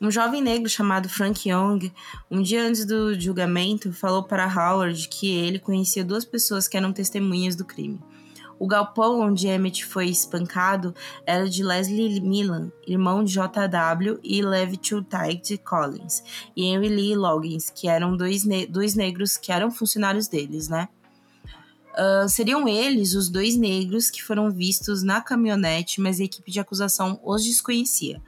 [0.00, 1.90] Um jovem negro chamado Frank Young,
[2.30, 6.92] um dia antes do julgamento, falou para Howard que ele conhecia duas pessoas que eram
[6.92, 7.98] testemunhas do crime.
[8.64, 10.94] O galpão onde Emmett foi espancado
[11.26, 14.18] era de Leslie Milan, irmão de J.W.
[14.24, 16.22] e Levi Tite Collins,
[16.56, 20.88] e Henry Lee Loggins, que eram dois, ne dois negros que eram funcionários deles, né?
[21.92, 26.58] Uh, seriam eles os dois negros que foram vistos na caminhonete, mas a equipe de
[26.58, 28.22] acusação os desconhecia.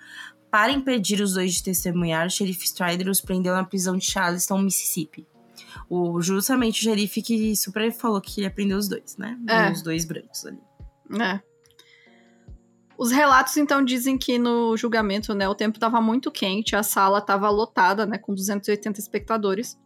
[0.50, 4.58] Para impedir os dois de testemunhar, o xerife Strider os prendeu na prisão de Charleston,
[4.58, 5.26] Mississippi.
[5.88, 9.38] O, justamente o xerife que super falou que ia prender os dois, né?
[9.48, 9.70] É.
[9.70, 10.60] Os dois brancos ali.
[11.20, 11.40] É.
[12.98, 17.18] Os relatos, então, dizem que no julgamento, né, o tempo estava muito quente, a sala
[17.18, 19.78] estava lotada, né, com 280 espectadores.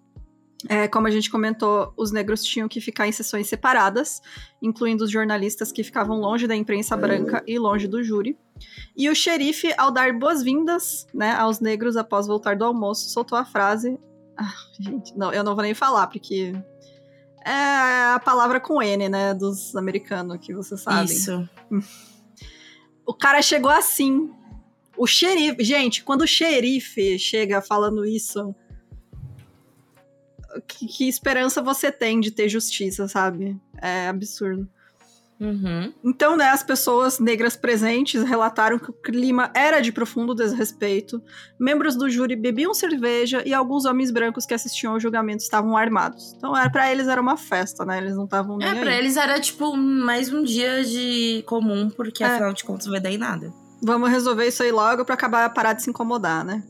[0.68, 4.20] É, como a gente comentou, os negros tinham que ficar em sessões separadas,
[4.60, 8.38] incluindo os jornalistas que ficavam longe da imprensa branca e longe do júri.
[8.94, 13.44] E o xerife, ao dar boas-vindas né, aos negros após voltar do almoço, soltou a
[13.44, 13.98] frase:
[14.40, 16.54] ah, gente, não, eu não vou nem falar, porque
[17.44, 19.34] é a palavra com N, né?
[19.34, 21.12] Dos americanos, que você sabe.
[21.12, 21.46] Isso.
[23.04, 24.30] O cara chegou assim.
[24.96, 25.62] O xerife.
[25.62, 28.54] Gente, quando o xerife chega falando isso.
[30.66, 33.60] Que, que esperança você tem de ter justiça, sabe?
[33.80, 34.66] É absurdo.
[35.40, 35.90] Uhum.
[36.04, 41.22] Então, né, as pessoas negras presentes relataram que o clima era de profundo desrespeito.
[41.58, 46.34] Membros do júri bebiam cerveja e alguns homens brancos que assistiam ao julgamento estavam armados.
[46.36, 47.98] Então, era para eles era uma festa, né?
[47.98, 52.22] Eles não estavam nem É, para eles era tipo mais um dia de comum, porque
[52.22, 52.26] é.
[52.26, 53.50] afinal de contas não vai dar em nada.
[53.82, 56.62] Vamos resolver isso aí logo para acabar parar de se incomodar, né?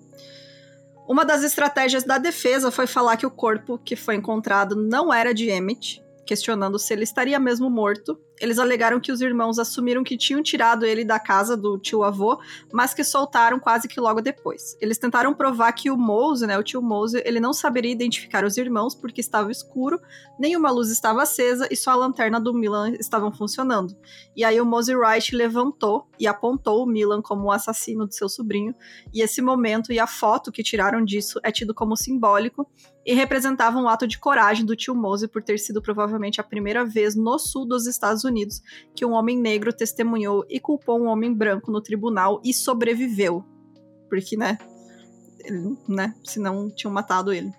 [1.09, 5.35] Uma das estratégias da defesa foi falar que o corpo que foi encontrado não era
[5.35, 8.17] de Emmett, questionando se ele estaria mesmo morto.
[8.41, 12.41] Eles alegaram que os irmãos assumiram que tinham tirado ele da casa do tio-avô,
[12.73, 14.77] mas que soltaram quase que logo depois.
[14.81, 18.57] Eles tentaram provar que o Mose, né, o tio Mose, ele não saberia identificar os
[18.57, 20.01] irmãos porque estava escuro,
[20.39, 23.95] nenhuma luz estava acesa e só a lanterna do Milan estavam funcionando.
[24.35, 28.29] E aí o Mose Wright levantou e apontou o Milan como o assassino de seu
[28.29, 28.75] sobrinho,
[29.13, 32.67] e esse momento e a foto que tiraram disso é tido como simbólico
[33.05, 36.85] e representava um ato de coragem do tio Mose por ter sido provavelmente a primeira
[36.85, 38.30] vez no sul dos Estados Unidos
[38.95, 43.45] que um homem negro testemunhou e culpou um homem branco no tribunal e sobreviveu.
[44.09, 44.59] Porque, né?
[45.41, 46.15] Ele, né?
[46.25, 47.53] Senão tinham matado ele.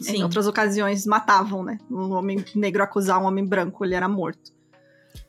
[0.00, 0.18] Sim.
[0.18, 1.78] Em outras ocasiões matavam, né?
[1.90, 4.52] Um homem negro acusar um homem branco, ele era morto.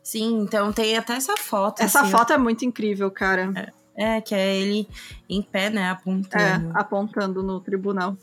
[0.04, 1.82] Sim, então tem até essa foto.
[1.82, 2.34] Essa assim, foto ó.
[2.34, 3.52] é muito incrível, cara.
[3.96, 4.88] É, é, que é ele
[5.30, 5.90] em pé, né?
[5.90, 6.70] Apontando.
[6.70, 8.18] É, apontando no tribunal.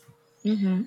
[0.45, 0.85] Uhum.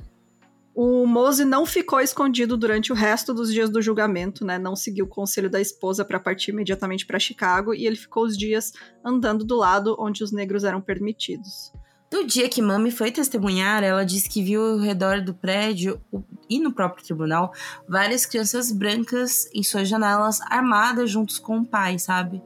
[0.77, 4.59] O Mose não ficou escondido durante o resto dos dias do julgamento, né?
[4.59, 8.37] Não seguiu o conselho da esposa para partir imediatamente para Chicago e ele ficou os
[8.37, 11.71] dias andando do lado onde os negros eram permitidos.
[12.11, 16.01] No dia que Mami foi testemunhar, ela disse que viu ao redor do prédio
[16.49, 17.53] e no próprio tribunal
[17.87, 22.43] várias crianças brancas em suas janelas armadas juntos com o pai, sabe?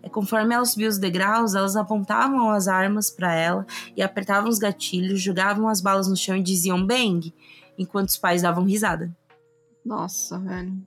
[0.00, 4.58] É, conforme ela subia os degraus, elas apontavam as armas para ela e apertavam os
[4.60, 7.34] gatilhos, jogavam as balas no chão e diziam bang
[7.78, 9.14] enquanto os pais davam risada.
[9.84, 10.82] Nossa, velho.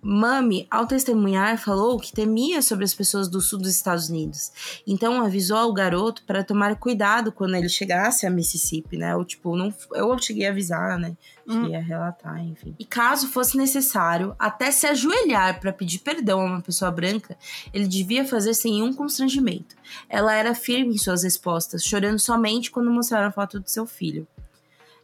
[0.00, 4.80] Mami, ao testemunhar, falou que temia sobre as pessoas do sul dos Estados Unidos.
[4.86, 9.16] Então avisou ao garoto para tomar cuidado quando ele chegasse a Mississippi, né?
[9.16, 11.16] Ou tipo, não, eu cheguei a avisar, né?
[11.46, 11.62] Hum.
[11.62, 12.76] Cheguei a relatar, enfim.
[12.78, 17.36] E caso fosse necessário, até se ajoelhar para pedir perdão a uma pessoa branca,
[17.74, 19.74] ele devia fazer sem nenhum constrangimento.
[20.08, 24.28] Ela era firme em suas respostas, chorando somente quando mostraram a foto do seu filho.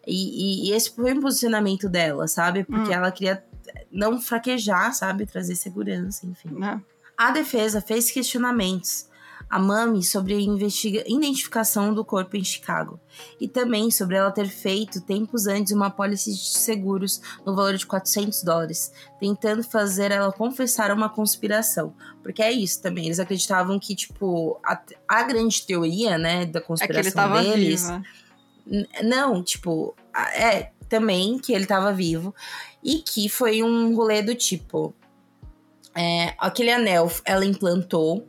[0.07, 2.65] E, e, e, esse foi o posicionamento dela, sabe?
[2.65, 2.95] Porque hum.
[2.95, 3.43] ela queria
[3.91, 5.27] não fraquejar, sabe?
[5.27, 6.63] Trazer segurança, enfim.
[6.63, 6.81] É.
[7.17, 9.09] A defesa fez questionamentos.
[9.49, 10.39] a Mami sobre a
[11.07, 12.99] identificação do corpo em Chicago
[13.39, 17.87] e também sobre ela ter feito tempos antes uma pólice de seguros no valor de
[17.87, 21.95] 400 dólares, tentando fazer ela confessar uma conspiração.
[22.23, 27.37] Porque é isso também, eles acreditavam que, tipo, a, a grande teoria, né, da conspiração
[27.37, 27.83] é deles.
[27.83, 28.03] Viva.
[29.03, 29.95] Não, tipo,
[30.37, 32.35] é também que ele tava vivo
[32.83, 34.95] e que foi um rolê do tipo.
[35.97, 38.27] É, aquele anel ela implantou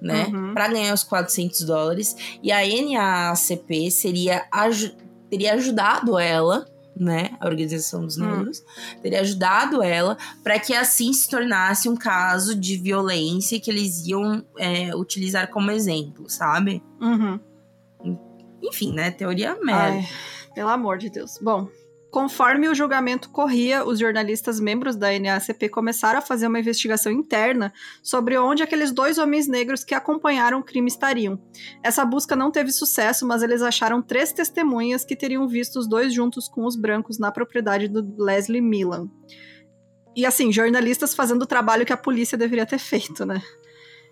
[0.00, 0.28] né?
[0.32, 0.54] Uhum.
[0.54, 2.16] Para ganhar os 400 dólares.
[2.42, 4.44] E a NAACP seria
[5.28, 6.66] teria ajudado ela,
[6.96, 7.30] né?
[7.38, 8.26] A Organização dos hum.
[8.26, 9.00] Negros, uhum.
[9.02, 14.44] teria ajudado ela para que assim se tornasse um caso de violência que eles iam
[14.58, 16.82] é, utilizar como exemplo, sabe?
[17.00, 17.38] Uhum.
[18.62, 19.10] Enfim, né?
[19.10, 20.06] Teoria merda.
[20.54, 21.38] Pelo amor de Deus.
[21.40, 21.68] Bom,
[22.10, 27.72] Conforme o julgamento corria, os jornalistas membros da NACP começaram a fazer uma investigação interna
[28.02, 31.40] sobre onde aqueles dois homens negros que acompanharam o crime estariam.
[31.84, 36.12] Essa busca não teve sucesso, mas eles acharam três testemunhas que teriam visto os dois
[36.12, 39.08] juntos com os brancos na propriedade do Leslie Milan.
[40.16, 43.40] E assim, jornalistas fazendo o trabalho que a polícia deveria ter feito, né?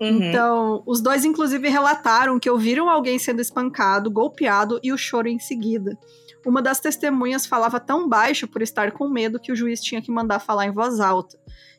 [0.00, 0.22] Uhum.
[0.22, 5.38] Então, os dois inclusive relataram que ouviram alguém sendo espancado, golpeado e o choro em
[5.38, 5.98] seguida.
[6.46, 10.10] Uma das testemunhas falava tão baixo por estar com medo que o juiz tinha que
[10.10, 11.38] mandar falar em voz alta.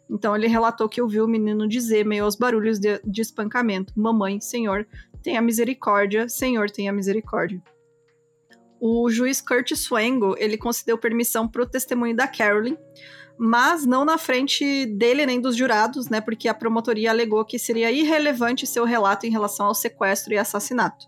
[0.10, 4.42] Então ele relatou que ouviu o menino dizer, meio aos barulhos de, de espancamento: Mamãe,
[4.42, 4.86] Senhor,
[5.22, 7.62] tenha misericórdia, Senhor, tenha misericórdia.
[8.82, 12.78] O juiz Curtis Swango, ele concedeu permissão para o testemunho da Carolyn,
[13.41, 16.19] mas não na frente dele nem dos jurados, né?
[16.19, 21.08] Porque a promotoria alegou que seria irrelevante seu relato em relação ao sequestro e assassinato.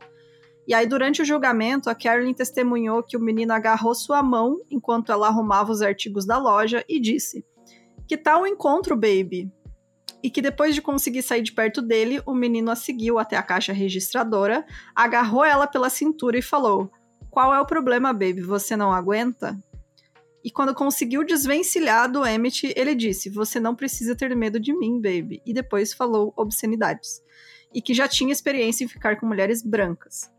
[0.66, 5.12] E aí, durante o julgamento, a Carolyn testemunhou que o menino agarrou sua mão enquanto
[5.12, 7.44] ela arrumava os artigos da loja e disse:
[8.08, 9.52] Que tal o encontro, baby?
[10.24, 13.44] E que depois de conseguir sair de perto dele, o menino a seguiu até a
[13.44, 14.66] caixa registradora,
[14.96, 16.90] agarrou ela pela cintura e falou:
[17.30, 18.40] Qual é o problema, baby?
[18.40, 19.60] Você não aguenta?
[20.44, 25.02] E quando conseguiu desvencilhar do Emmett, ele disse: Você não precisa ter medo de mim,
[25.02, 25.42] baby.
[25.46, 27.22] E depois falou obscenidades.
[27.74, 30.32] E que já tinha experiência em ficar com mulheres brancas.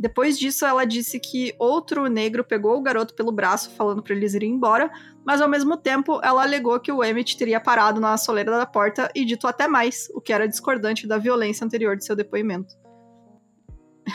[0.00, 4.32] Depois disso, ela disse que outro negro pegou o garoto pelo braço, falando para eles
[4.32, 4.90] irem embora,
[5.26, 9.10] mas ao mesmo tempo ela alegou que o Emmett teria parado na soleira da porta
[9.14, 12.79] e dito até mais, o que era discordante da violência anterior de seu depoimento.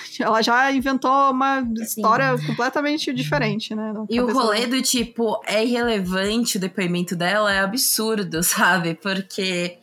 [0.19, 3.93] ela já inventou uma assim, história completamente diferente, né?
[4.10, 8.95] E o rolê do tipo, é irrelevante o depoimento dela é absurdo, sabe?
[8.95, 9.77] Porque,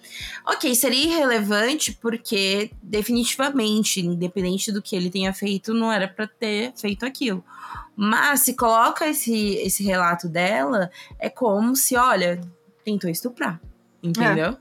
[0.46, 6.72] ok, seria irrelevante porque definitivamente, independente do que ele tenha feito, não era para ter
[6.76, 7.44] feito aquilo.
[7.94, 12.40] Mas se coloca esse, esse relato dela, é como se, olha,
[12.84, 13.60] tentou estuprar,
[14.02, 14.50] entendeu?
[14.50, 14.56] É.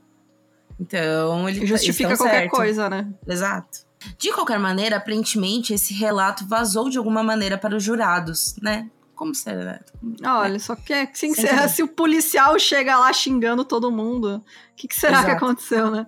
[0.78, 2.50] Então, ele justifica qualquer certo.
[2.50, 3.08] coisa, né?
[3.26, 3.86] Exato.
[4.18, 8.90] De qualquer maneira, aparentemente, esse relato vazou de alguma maneira para os jurados, né?
[9.14, 9.80] Como será?
[10.24, 14.88] Olha, só que assim, se, se, o policial chega lá xingando todo mundo, o que,
[14.88, 15.26] que será Exato.
[15.26, 16.06] que aconteceu, né?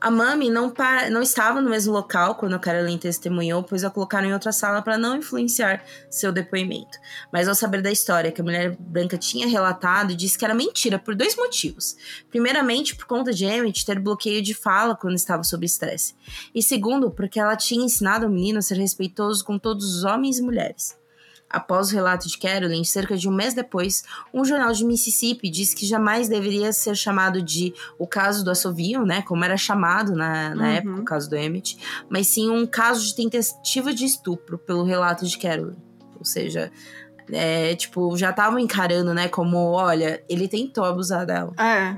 [0.00, 3.90] A Mami não, para, não estava no mesmo local quando a Caroline testemunhou, pois a
[3.90, 6.98] colocaram em outra sala para não influenciar seu depoimento.
[7.32, 10.98] Mas ao saber da história que a mulher branca tinha relatado, disse que era mentira
[10.98, 11.96] por dois motivos.
[12.30, 16.14] Primeiramente, por conta de Emmett ter bloqueio de fala quando estava sob estresse.
[16.54, 20.38] E segundo, porque ela tinha ensinado o menino a ser respeitoso com todos os homens
[20.38, 20.96] e mulheres.
[21.48, 24.02] Após o relato de Carolyn, cerca de um mês depois,
[24.34, 29.04] um jornal de Mississippi disse que jamais deveria ser chamado de o caso do assovio,
[29.04, 30.70] né, como era chamado na, na uhum.
[30.70, 31.78] época, o caso do Emmett,
[32.10, 35.76] mas sim um caso de tentativa de estupro pelo relato de Carolyn.
[36.18, 36.72] Ou seja,
[37.30, 41.52] é, tipo, já estavam encarando, né, como, olha, ele tentou abusar dela.
[41.58, 41.96] É.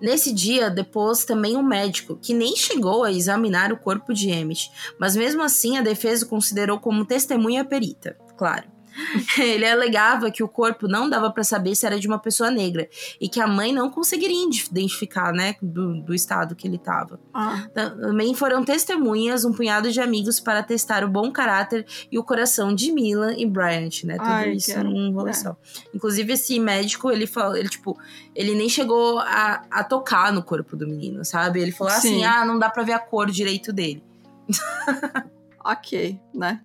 [0.00, 4.70] Nesse dia, depois também um médico, que nem chegou a examinar o corpo de Emmett,
[4.98, 8.74] mas mesmo assim a defesa o considerou como testemunha perita claro.
[9.38, 12.88] Ele alegava que o corpo não dava para saber se era de uma pessoa negra
[13.20, 17.20] e que a mãe não conseguiria identificar, né, do, do estado que ele estava.
[17.32, 17.66] Ah.
[17.74, 22.74] Também foram testemunhas um punhado de amigos para testar o bom caráter e o coração
[22.74, 24.16] de Milan e Bryant, né?
[24.16, 24.82] Tudo Ai, isso que...
[24.82, 25.34] num rolê é.
[25.34, 25.56] só.
[25.94, 27.98] Inclusive esse médico, ele falou, ele tipo,
[28.34, 31.60] ele nem chegou a, a tocar no corpo do menino, sabe?
[31.60, 34.02] Ele falou assim: "Ah, não dá para ver a cor direito dele".
[35.64, 36.60] ok, né?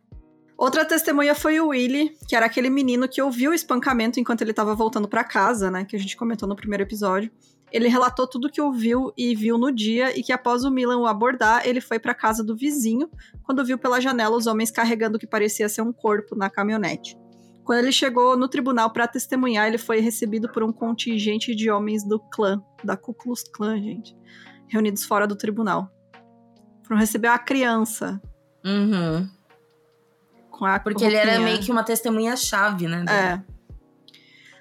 [0.59, 4.51] Outra testemunha foi o Willie, que era aquele menino que ouviu o espancamento enquanto ele
[4.51, 5.85] estava voltando para casa, né?
[5.85, 7.31] Que a gente comentou no primeiro episódio.
[7.71, 11.07] Ele relatou tudo que ouviu e viu no dia e que após o Milan o
[11.07, 13.09] abordar, ele foi para casa do vizinho
[13.41, 17.17] quando viu pela janela os homens carregando o que parecia ser um corpo na caminhonete.
[17.63, 22.05] Quando ele chegou no tribunal para testemunhar, ele foi recebido por um contingente de homens
[22.05, 24.13] do clã, da Ku Klux Klan, gente,
[24.67, 25.89] reunidos fora do tribunal.
[26.89, 28.21] não receber a criança.
[28.65, 29.38] Uhum.
[30.59, 31.47] Com a Porque ele era roupinha.
[31.53, 33.05] meio que uma testemunha-chave, né?
[33.09, 33.39] É.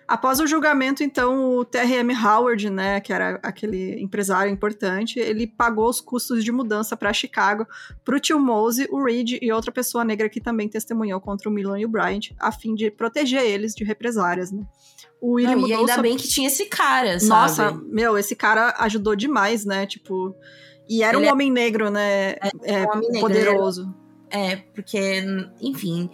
[0.07, 5.86] Após o julgamento, então, o TRM Howard, né, que era aquele empresário importante, ele pagou
[5.86, 7.66] os custos de mudança para Chicago
[8.05, 11.78] pro tio Mose, o Reed e outra pessoa negra que também testemunhou contra o Milan
[11.80, 14.62] e o Bryant, a fim de proteger eles de represárias, né.
[15.20, 17.28] O Willie Não, e mudou ainda sobre- bem que tinha esse cara, sabe?
[17.28, 20.34] Nossa, meu, esse cara ajudou demais, né, tipo...
[20.88, 23.94] E era Ele um é- homem negro, né, é, um homem negro, poderoso.
[24.31, 25.22] É, porque,
[25.61, 26.11] enfim,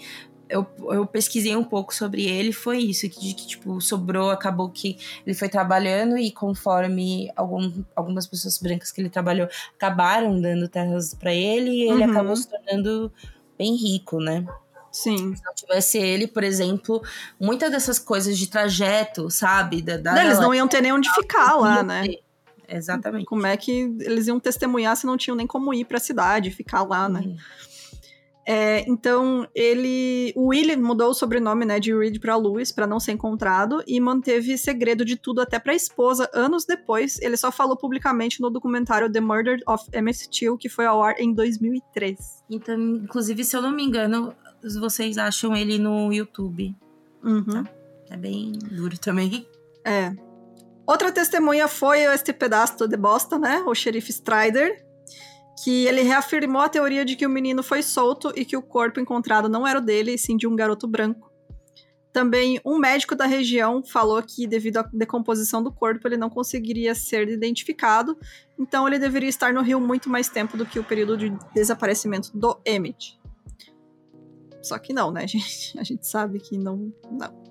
[0.48, 4.68] eu, eu pesquisei um pouco sobre ele, foi isso, que, de que, tipo, sobrou, acabou
[4.70, 10.68] que ele foi trabalhando e conforme algum, algumas pessoas brancas que ele trabalhou acabaram dando
[10.68, 12.10] terras pra ele, e ele Uhum.
[12.10, 13.12] acabou se tornando
[13.58, 14.46] bem rico, né?
[14.92, 15.34] Sim.
[15.34, 17.02] Se não tivesse ele, por exemplo,
[17.40, 19.82] muitas dessas coisas de trajeto, sabe?
[19.82, 22.02] Da, da Eles da- não iam ter nem onde ficar lá, né?
[22.06, 22.22] ter.
[22.68, 23.26] Exatamente.
[23.26, 26.82] Como é que eles iam testemunhar se não tinham nem como ir pra cidade, ficar
[26.82, 27.20] lá, né?
[27.20, 27.36] Uhum.
[28.46, 30.32] É, então, ele.
[30.36, 33.98] O Willie mudou o sobrenome né, de Reed pra Lewis pra não ser encontrado e
[33.98, 36.28] manteve segredo de tudo até pra esposa.
[36.34, 40.84] Anos depois, ele só falou publicamente no documentário The Murder of Emmett Till, que foi
[40.84, 42.44] ao ar em 2003.
[42.50, 44.34] Então, inclusive, se eu não me engano,
[44.80, 46.76] vocês acham ele no YouTube.
[47.22, 47.64] Uhum.
[48.10, 49.46] É bem duro também.
[49.84, 50.12] É.
[50.86, 53.64] Outra testemunha foi este pedaço de bosta, né?
[53.66, 54.84] O xerife Strider,
[55.62, 58.98] que ele reafirmou a teoria de que o menino foi solto e que o corpo
[58.98, 61.32] encontrado não era o dele, e sim de um garoto branco.
[62.12, 66.94] Também um médico da região falou que, devido à decomposição do corpo, ele não conseguiria
[66.94, 68.16] ser identificado,
[68.58, 72.30] então ele deveria estar no rio muito mais tempo do que o período de desaparecimento
[72.36, 73.18] do Emmett.
[74.62, 75.78] Só que não, né, gente?
[75.78, 76.92] A gente sabe que não.
[77.10, 77.44] não.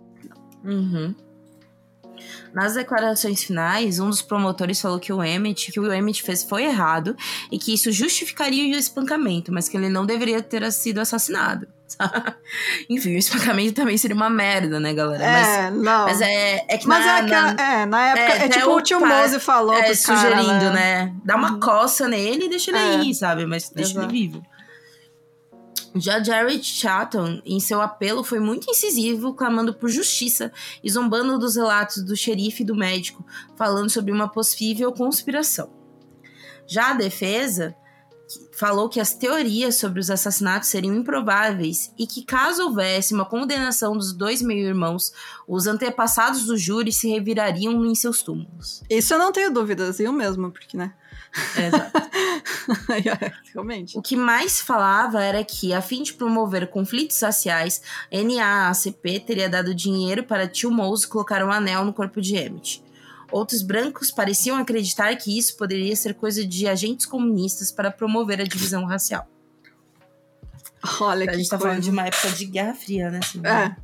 [0.64, 1.14] Uhum.
[2.54, 6.66] Nas declarações finais, um dos promotores falou que o Emmett, que o Emmett fez foi
[6.66, 7.16] errado
[7.52, 11.68] e que isso justificaria o espancamento, mas que ele não deveria ter sido assassinado.
[12.90, 15.24] Enfim, o espancamento também seria uma merda, né, galera?
[15.32, 16.06] Mas, É, não.
[16.06, 18.50] mas é, é que Mas na, é, que, a- na- é, na época, é, é,
[18.50, 21.06] tipo o tio Mose falou é, pros cara, sugerindo, né?
[21.06, 21.14] né?
[21.24, 21.60] Dá uma Uhum.
[21.60, 22.96] coça nele e deixa ele É.
[22.98, 23.46] aí, sabe?
[23.46, 24.08] Mas deixa Exato.
[24.08, 24.44] ele vivo.
[25.96, 30.52] Já Jared Chatton, em seu apelo, foi muito incisivo, clamando por justiça
[30.84, 33.24] e zombando dos relatos do xerife e do médico,
[33.56, 35.70] falando sobre uma possível conspiração.
[36.66, 37.76] Já a defesa
[38.54, 43.96] falou que as teorias sobre os assassinatos seriam improváveis e que, caso houvesse uma condenação
[43.96, 45.12] dos dois meio-irmãos,
[45.48, 48.82] os antepassados do júri se revirariam em seus túmulos.
[48.90, 50.94] Isso eu não tenho dúvidas, eu mesmo, porque, né?
[51.58, 51.92] Exato.
[53.54, 53.98] Realmente.
[53.98, 57.82] O que mais falava era que, a fim de promover conflitos raciais,
[58.12, 62.84] NAACP teria dado dinheiro para tio Mose colocar um anel no corpo de Emmett.
[63.32, 68.44] Outros brancos pareciam acreditar que isso poderia ser coisa de agentes comunistas para promover a
[68.44, 69.28] divisão racial.
[71.02, 71.70] Olha a que gente tá coisa.
[71.70, 73.20] falando de uma época de Guerra Fria, né?
[73.24, 73.76] assim, É.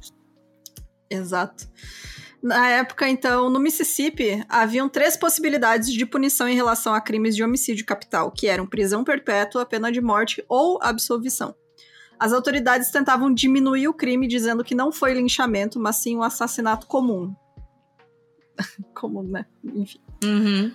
[1.09, 1.67] Exato.
[2.41, 7.43] Na época, então, no Mississippi, haviam três possibilidades de punição em relação a crimes de
[7.43, 11.53] homicídio capital, que eram prisão perpétua, pena de morte ou absolvição.
[12.17, 16.87] As autoridades tentavam diminuir o crime, dizendo que não foi linchamento, mas sim um assassinato
[16.87, 17.33] comum.
[18.93, 19.45] comum, né?
[19.63, 19.99] Enfim.
[20.23, 20.71] Uhum.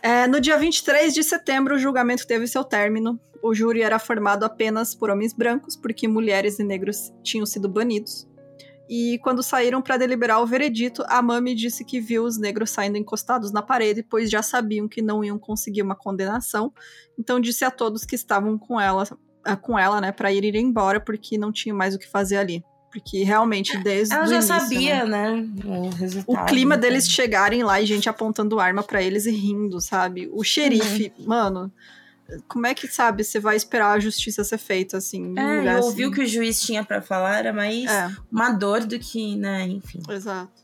[0.00, 3.18] É, no dia 23 de setembro, o julgamento teve seu término.
[3.40, 8.28] O júri era formado apenas por homens brancos, porque mulheres e negros tinham sido banidos.
[8.88, 12.98] E quando saíram para deliberar o veredito, a Mami disse que viu os negros saindo
[12.98, 16.72] encostados na parede, pois já sabiam que não iam conseguir uma condenação.
[17.18, 19.04] Então disse a todos que estavam com ela,
[19.44, 22.62] ah, com ela, né, para ir embora, porque não tinha mais o que fazer ali.
[22.92, 25.30] Porque realmente desde Ela já início, sabia, né?
[25.30, 25.48] né?
[25.64, 26.42] O resultado.
[26.42, 26.90] O clima então.
[26.90, 30.28] deles chegarem lá e gente apontando arma pra eles e rindo, sabe?
[30.30, 31.24] O xerife, Uhum.
[31.26, 31.72] mano,
[32.48, 35.34] como é que, sabe, você vai esperar a justiça ser feita, assim?
[35.38, 36.06] É, eu ouvi assim?
[36.06, 39.66] o que o juiz tinha pra falar, era mais É, uma dor do que, né,
[39.66, 40.02] enfim.
[40.08, 40.62] exato.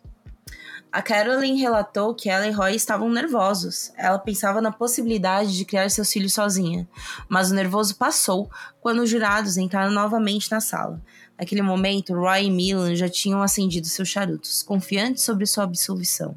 [0.91, 3.93] A Carolyn relatou que ela e Roy estavam nervosos.
[3.95, 6.89] Ela pensava na possibilidade de criar seus filhos sozinha.
[7.29, 8.51] Mas o nervoso passou
[8.81, 10.99] quando os jurados entraram novamente na sala.
[11.39, 16.35] Naquele momento, Roy e Milan já tinham acendido seus charutos, confiantes sobre sua absolvição.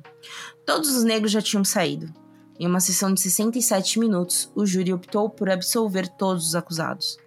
[0.65, 2.13] Todos os negros já tinham saído.
[2.62, 7.18] Em uma sessão de 67 minutos, o júri optou por absolver todos os acusados.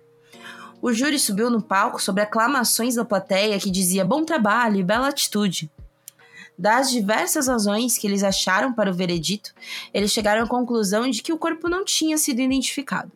[0.81, 5.09] O júri subiu no palco sob aclamações da plateia que dizia bom trabalho e bela
[5.09, 5.69] atitude.
[6.57, 9.53] Das diversas razões que eles acharam para o veredito,
[9.93, 13.11] eles chegaram à conclusão de que o corpo não tinha sido identificado.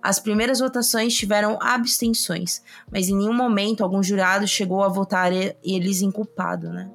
[0.00, 5.30] As primeiras votações tiveram abstenções, mas em nenhum momento algum jurado chegou a votar
[5.62, 6.90] eles inculpado, né?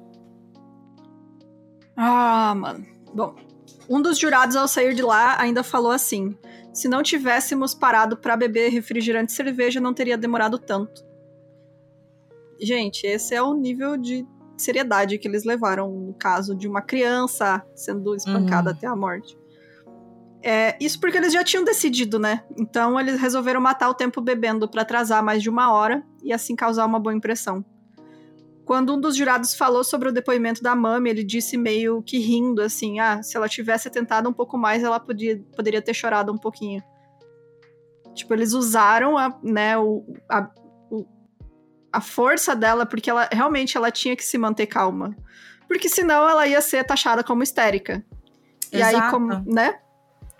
[1.96, 2.84] Ah, mano.
[3.14, 3.36] Bom,
[3.88, 6.36] um dos jurados ao sair de lá ainda falou assim:
[6.72, 11.06] Se não tivéssemos parado para beber refrigerante e cerveja, não teria demorado tanto.
[12.60, 14.26] Gente, esse é o nível de
[14.56, 18.76] seriedade que eles levaram no caso de uma criança sendo espancada uhum.
[18.76, 19.38] até a morte.
[20.42, 22.44] É, isso porque eles já tinham decidido, né?
[22.56, 26.54] Então eles resolveram matar o tempo bebendo para atrasar mais de uma hora e assim
[26.54, 27.64] causar uma boa impressão.
[28.68, 32.60] Quando um dos jurados falou sobre o depoimento da Mami, ele disse meio que rindo,
[32.60, 36.36] assim: ah, se ela tivesse tentado um pouco mais, ela podia, poderia ter chorado um
[36.36, 36.82] pouquinho.
[38.14, 40.50] Tipo, eles usaram a, né, o, a,
[40.90, 41.06] o,
[41.90, 45.16] a força dela, porque ela realmente ela tinha que se manter calma.
[45.66, 48.04] Porque senão ela ia ser taxada como histérica.
[48.70, 48.74] Exato.
[48.74, 49.78] E aí, como, né?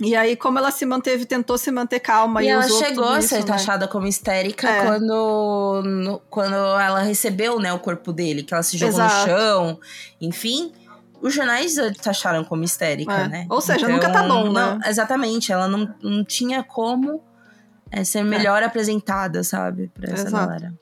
[0.01, 2.43] E aí, como ela se manteve, tentou se manter calma.
[2.43, 3.43] E, e ela chegou a ser né?
[3.43, 4.85] taxada como histérica é.
[4.85, 9.17] quando, no, quando ela recebeu né, o corpo dele, que ela se jogou Exato.
[9.17, 9.81] no chão,
[10.21, 10.73] enfim.
[11.21, 13.29] Os jornais taxaram como histérica, é.
[13.29, 13.47] né?
[13.51, 14.61] Ou seja, então, nunca tá bom, né?
[14.61, 17.21] Não, exatamente, ela não, não tinha como
[17.91, 18.67] é, ser melhor é.
[18.67, 19.91] apresentada, sabe?
[19.93, 20.47] Pra essa Exato.
[20.47, 20.75] galera.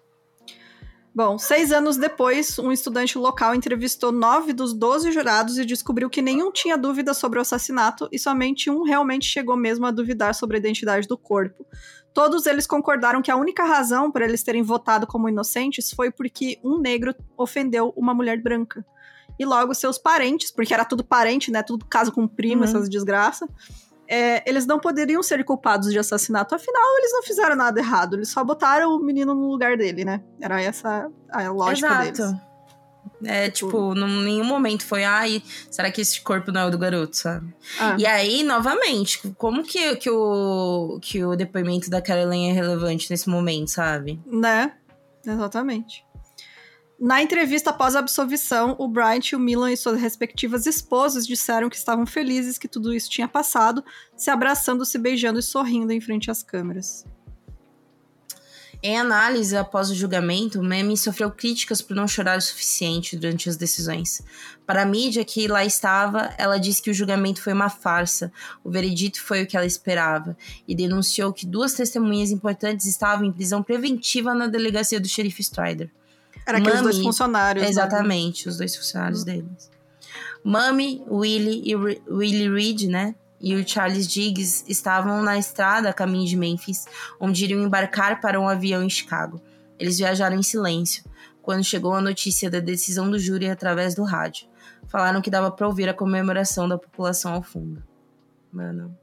[1.17, 6.21] Bom, seis anos depois, um estudante local entrevistou nove dos doze jurados e descobriu que
[6.21, 10.59] nenhum tinha dúvida sobre o assassinato e somente um realmente chegou mesmo a duvidar sobre
[10.59, 11.65] a identidade do corpo.
[12.13, 16.61] Todos eles concordaram que a única razão para eles terem votado como inocentes foi porque
[16.63, 18.85] um negro ofendeu uma mulher branca.
[19.39, 21.63] E logo seus parentes, porque era tudo parente, né?
[21.63, 22.69] Tudo caso com primo, uhum.
[22.69, 23.49] essas desgraças
[24.09, 28.29] é, eles não poderiam ser culpados de assassinato, afinal, eles não fizeram nada errado, eles
[28.29, 30.23] só botaram o menino no lugar dele, né?
[30.41, 32.13] Era essa a lógica Exato.
[32.13, 32.47] deles.
[33.25, 36.71] É, tipo, tipo em nenhum momento foi, ai, será que esse corpo não é o
[36.71, 37.55] do garoto, sabe?
[37.81, 37.97] Ah.
[37.99, 43.29] E aí, novamente, como que, que, o, que o depoimento da Caroline é relevante nesse
[43.29, 44.21] momento, sabe?
[44.27, 44.73] Né?
[45.25, 46.05] Exatamente.
[46.99, 51.77] Na entrevista após a absolvição, o Bryant, o Milan e suas respectivas esposas disseram que
[51.77, 53.85] estavam felizes que tudo isso tinha passado,
[54.17, 57.05] se abraçando, se beijando e sorrindo em frente às câmeras.
[58.83, 63.57] Em análise após o julgamento, Memi sofreu críticas por não chorar o suficiente durante as
[63.57, 64.23] decisões.
[64.67, 68.33] Para a mídia que lá estava, ela disse que o julgamento foi uma farsa,
[68.65, 70.37] o veredito foi o que ela esperava,
[70.67, 75.91] e denunciou que duas testemunhas importantes estavam em prisão preventiva na delegacia do xerife Strider.
[76.47, 77.65] Era aqueles Mami, dois funcionários.
[77.65, 77.71] Né?
[77.71, 78.51] Exatamente, né?
[78.51, 79.27] os dois funcionários uhum.
[79.27, 79.71] deles.
[80.45, 83.17] Mami, Willie e Willie Reed, né?
[83.41, 86.87] E o Charles Diggs estavam na estrada a caminho de Memphis,
[87.21, 89.41] onde iriam embarcar para um avião em Chicago.
[89.79, 91.05] Eles viajaram em silêncio,
[91.43, 94.47] quando chegou a notícia da decisão do júri através do rádio.
[94.89, 97.83] Falaram que dava para ouvir a comemoração da população ao fundo.
[98.53, 98.97] Mano.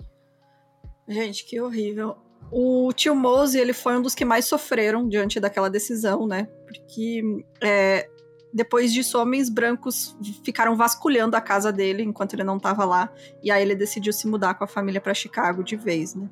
[1.07, 2.17] Gente, que horrível.
[2.51, 6.47] O tio Mose, ele foi um dos que mais sofreram diante daquela decisão, né?
[6.80, 8.09] Porque é,
[8.53, 13.11] depois disso, homens brancos ficaram vasculhando a casa dele enquanto ele não estava lá.
[13.41, 16.30] E aí ele decidiu se mudar com a família para Chicago de vez, né?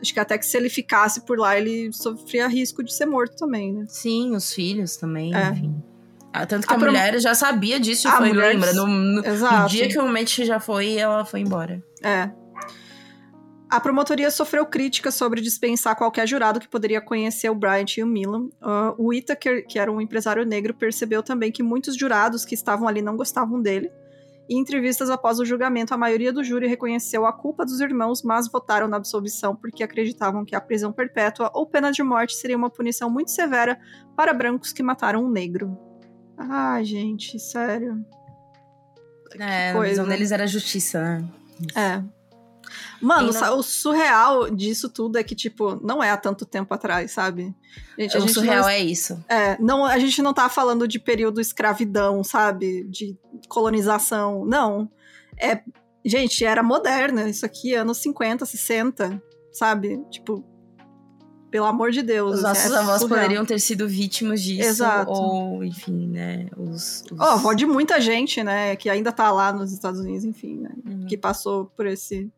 [0.00, 3.36] Acho que até que se ele ficasse por lá, ele sofria risco de ser morto
[3.36, 3.84] também, né?
[3.88, 5.48] Sim, os filhos também, é.
[5.48, 5.82] enfim.
[6.30, 8.52] Ah, tanto que a, a mulher já sabia disso, foi, mulher...
[8.52, 8.72] lembra?
[8.74, 11.82] No, no, no, dia que o Matt já foi, ela foi embora.
[12.02, 12.28] É.
[13.74, 18.06] A promotoria sofreu críticas sobre dispensar qualquer jurado que poderia conhecer o Bryant e o
[18.06, 18.44] Milan.
[18.62, 22.86] Uh, o Itaker, que era um empresário negro, percebeu também que muitos jurados que estavam
[22.86, 23.90] ali não gostavam dele.
[24.48, 28.46] Em entrevistas após o julgamento, a maioria do júri reconheceu a culpa dos irmãos, mas
[28.46, 32.70] votaram na absolvição porque acreditavam que a prisão perpétua ou pena de morte seria uma
[32.70, 33.76] punição muito severa
[34.16, 35.76] para brancos que mataram um negro.
[36.38, 38.06] Ah, gente, sério.
[39.36, 41.28] É, a visão deles era justiça, né?
[41.74, 42.23] É.
[43.00, 43.58] Mano, não...
[43.58, 47.54] o surreal disso tudo é que, tipo, não é há tanto tempo atrás, sabe?
[47.98, 48.68] Gente, o surreal não...
[48.68, 49.22] é isso.
[49.28, 52.84] É, não, a gente não tá falando de período escravidão, sabe?
[52.84, 53.16] De
[53.48, 54.44] colonização.
[54.44, 54.90] Não.
[55.38, 55.60] É,
[56.04, 57.28] gente, era moderna.
[57.28, 59.22] Isso aqui, anos 50, 60,
[59.52, 60.04] sabe?
[60.10, 60.44] Tipo,
[61.54, 62.38] pelo amor de Deus.
[62.38, 63.20] Os nossos é avós surreal.
[63.20, 64.68] poderiam ter sido vítimas disso.
[64.68, 65.12] Exato.
[65.12, 66.48] Ou, enfim, né?
[66.56, 67.16] Os, os...
[67.16, 68.74] Oh, avó de muita gente, né?
[68.74, 70.70] Que ainda tá lá nos Estados Unidos, enfim, né?
[70.84, 71.06] Uhum.
[71.06, 72.28] Que passou por esse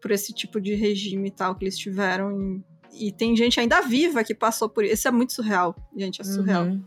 [0.00, 2.62] por esse tipo de regime e tal que eles tiveram.
[2.92, 4.94] E, e tem gente ainda viva que passou por isso.
[4.94, 6.64] Isso é muito surreal, gente, é surreal.
[6.64, 6.82] Uhum.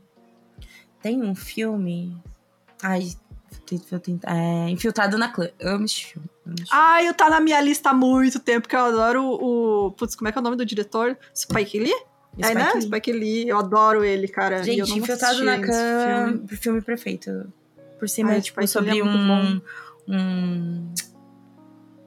[1.02, 2.16] Tem um filme.
[2.84, 3.12] Ai,
[4.26, 5.50] é, Infiltrado na Clã.
[5.62, 6.28] Amo esse filme.
[6.70, 9.88] Ai, eu tá na minha lista há muito tempo, porque eu adoro o.
[9.88, 11.18] o putz, como é que é o nome do diretor?
[11.36, 11.96] Spike Lee?
[12.34, 12.72] Spike é, né?
[12.74, 12.82] Lee.
[12.82, 13.48] Spike Lee.
[13.48, 14.64] Eu adoro ele, cara.
[14.64, 16.28] Gente, Infiltrado na Clã.
[16.28, 16.48] Filme.
[16.48, 17.52] filme perfeito.
[18.00, 19.62] Por cima, Ai, tipo, sobre é um,
[20.08, 20.94] um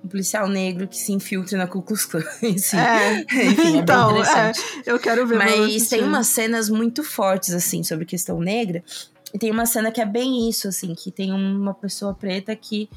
[0.04, 2.20] um policial negro que se infiltre na Ku Klux Klan.
[2.54, 2.76] Assim.
[2.76, 3.20] É.
[3.46, 4.52] Enfim, é então, é,
[4.84, 5.38] eu quero ver.
[5.38, 8.84] Mas tem umas cenas muito fortes, assim, sobre questão negra.
[9.32, 12.88] E tem uma cena que é bem isso, assim, que tem uma pessoa preta que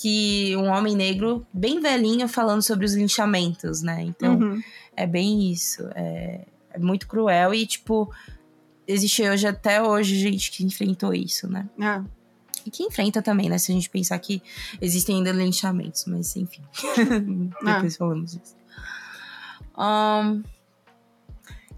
[0.00, 4.00] que um homem negro bem velhinho falando sobre os linchamentos, né?
[4.02, 4.62] Então, uhum.
[4.96, 5.82] é bem isso.
[5.92, 8.08] É, é, muito cruel e, tipo,
[8.86, 11.68] existe hoje, até hoje, gente que enfrentou isso, né?
[11.80, 12.00] É.
[12.70, 13.58] Que enfrenta também, né?
[13.58, 14.42] Se a gente pensar que
[14.80, 16.62] existem ainda linchamentos, mas enfim.
[17.64, 17.96] Depois é.
[17.96, 18.56] falamos disso.
[19.76, 20.42] Um,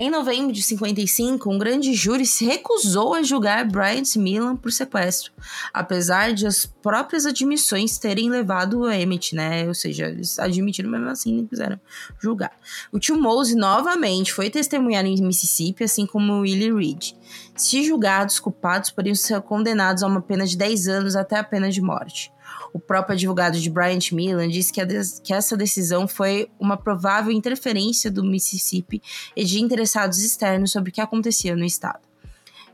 [0.03, 5.31] em novembro de 55, um grande júri se recusou a julgar Bryant Milan por sequestro,
[5.75, 9.69] apesar de as próprias admissões terem levado o Emmett, né?
[9.69, 11.79] Ou seja, eles admitiram mesmo assim, não quiseram
[12.19, 12.53] julgar.
[12.91, 17.13] O tio Mose novamente foi testemunhar em Mississippi, assim como Willie Reed.
[17.55, 21.71] Se julgados, culpados poderiam ser condenados a uma pena de 10 anos até a pena
[21.71, 22.33] de morte.
[22.73, 24.81] O próprio advogado de Bryant Millan disse que,
[25.23, 29.03] que essa decisão foi uma provável interferência do Mississippi
[29.37, 32.01] e de interessados externos sobre o que acontecia no estado.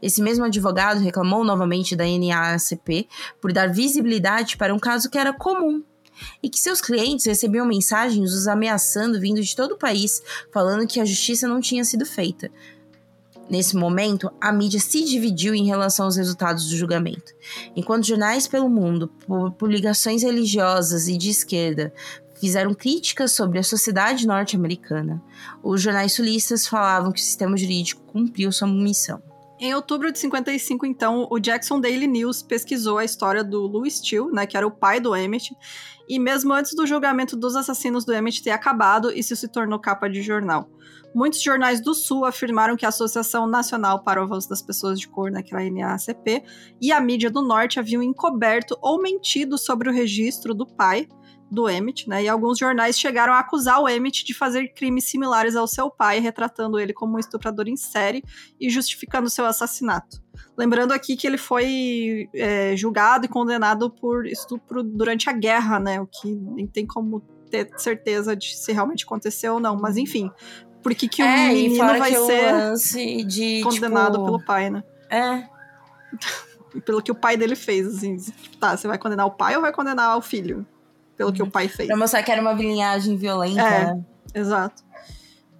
[0.00, 3.08] Esse mesmo advogado reclamou novamente da NAACP
[3.40, 5.82] por dar visibilidade para um caso que era comum
[6.42, 10.22] e que seus clientes recebiam mensagens os ameaçando vindo de todo o país,
[10.52, 12.50] falando que a justiça não tinha sido feita,
[13.48, 17.32] Nesse momento, a mídia se dividiu em relação aos resultados do julgamento.
[17.76, 19.08] Enquanto jornais pelo mundo,
[19.56, 21.92] por ligações religiosas e de esquerda,
[22.40, 25.22] fizeram críticas sobre a sociedade norte-americana,
[25.62, 29.22] os jornais sulistas falavam que o sistema jurídico cumpriu sua missão.
[29.58, 34.30] Em outubro de 55, então, o Jackson Daily News pesquisou a história do Louis Steele,
[34.30, 35.56] né, que era o pai do Emmett,
[36.06, 40.08] e mesmo antes do julgamento dos assassinos do Emmett ter acabado, isso se tornou capa
[40.08, 40.68] de jornal.
[41.14, 45.08] Muitos jornais do Sul afirmaram que a Associação Nacional para o Avanço das Pessoas de
[45.08, 46.44] Cor, naquela NAACP,
[46.78, 51.08] e a mídia do Norte haviam encoberto ou mentido sobre o registro do pai
[51.50, 52.24] do Emmett, né?
[52.24, 56.18] E alguns jornais chegaram a acusar o Emmett de fazer crimes similares ao seu pai,
[56.18, 58.22] retratando ele como um estuprador em série
[58.60, 60.20] e justificando seu assassinato.
[60.56, 66.00] Lembrando aqui que ele foi é, julgado e condenado por estupro durante a guerra, né?
[66.00, 67.20] O que nem tem como
[67.50, 69.76] ter certeza de se realmente aconteceu ou não.
[69.76, 70.30] Mas enfim,
[70.82, 72.12] por que, que o é, menino vai
[72.76, 74.24] ser de, condenado tipo...
[74.24, 74.82] pelo pai, né?
[75.10, 75.48] É.
[76.84, 78.16] pelo que o pai dele fez, assim.
[78.58, 80.66] Tá, você vai condenar o pai ou vai condenar o filho?
[81.16, 81.88] Pelo que o pai fez.
[81.88, 83.62] Pra mostrar que era uma linhagem violenta.
[83.62, 84.84] É, exato.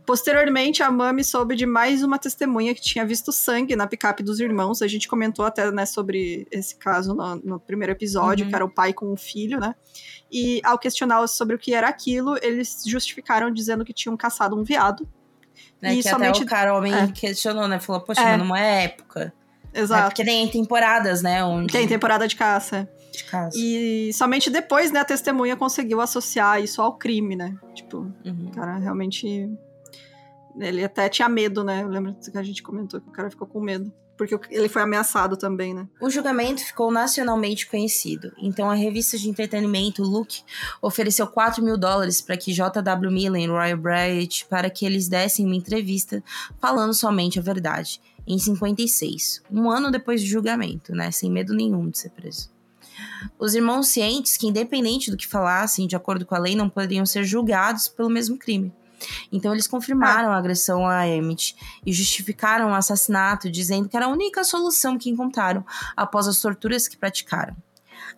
[0.07, 4.39] Posteriormente, a Mami soube de mais uma testemunha que tinha visto sangue na picape dos
[4.39, 4.81] irmãos.
[4.81, 8.51] A gente comentou até né, sobre esse caso no, no primeiro episódio, uhum.
[8.51, 9.75] que era o pai com o filho, né?
[10.31, 14.63] E ao questioná-los sobre o que era aquilo, eles justificaram dizendo que tinham caçado um
[14.63, 15.09] veado.
[15.83, 16.37] Né, e que somente...
[16.37, 17.09] até o cara homem é.
[17.09, 17.81] questionou, né?
[17.81, 18.37] Falou, poxa, é.
[18.37, 19.33] numa época.
[19.75, 20.03] Exato.
[20.03, 21.43] É porque tem temporadas, né?
[21.43, 21.73] Onde...
[21.73, 22.89] Tem temporada de caça.
[23.17, 23.57] De caça.
[23.59, 27.57] E somente depois, né, a testemunha conseguiu associar isso ao crime, né?
[27.75, 28.49] Tipo, uhum.
[28.49, 29.51] o cara realmente
[30.59, 31.83] ele até tinha medo, né?
[31.83, 33.93] Eu lembro que a gente comentou que o cara ficou com medo.
[34.17, 35.87] Porque ele foi ameaçado também, né?
[36.01, 38.33] O julgamento ficou nacionalmente conhecido.
[38.39, 40.43] Então a revista de entretenimento Look
[40.81, 43.11] ofereceu 4 mil dólares para que J.W.
[43.11, 46.25] Miller e Roy Bright para que eles dessem uma entrevista
[46.59, 48.01] falando somente a verdade.
[48.27, 51.11] Em 56, um ano depois do julgamento, né?
[51.11, 52.51] Sem medo nenhum de ser preso.
[53.39, 57.07] Os irmãos cientes que, independente do que falassem, de acordo com a lei, não poderiam
[57.07, 58.73] ser julgados pelo mesmo crime.
[59.31, 64.11] Então eles confirmaram a agressão a Emmett e justificaram o assassinato, dizendo que era a
[64.11, 65.65] única solução que encontraram
[65.97, 67.55] após as torturas que praticaram.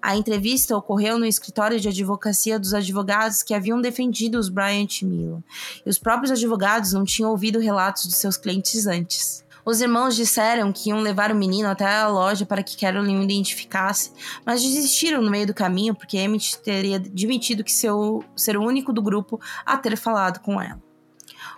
[0.00, 5.42] A entrevista ocorreu no escritório de advocacia dos advogados que haviam defendido os Bryant Miller,
[5.84, 9.44] e os próprios advogados não tinham ouvido relatos de seus clientes antes.
[9.68, 13.22] Os irmãos disseram que iam levar o menino até a loja para que Carolyn o
[13.22, 14.10] identificasse,
[14.42, 18.94] mas desistiram no meio do caminho porque Emmett teria admitido que seu, ser o único
[18.94, 20.82] do grupo a ter falado com ela.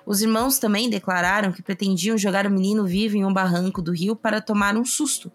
[0.04, 4.16] Os irmãos também declararam que pretendiam jogar o menino vivo em um barranco do rio
[4.16, 5.30] para tomar um susto,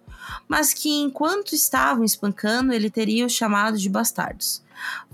[0.46, 4.62] mas que enquanto estavam espancando, ele teria os chamado de bastardos.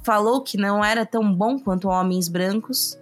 [0.02, 2.98] Falou que não era tão bom quanto homens brancos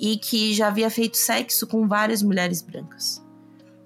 [0.00, 3.27] e que já havia feito sexo com várias mulheres brancas.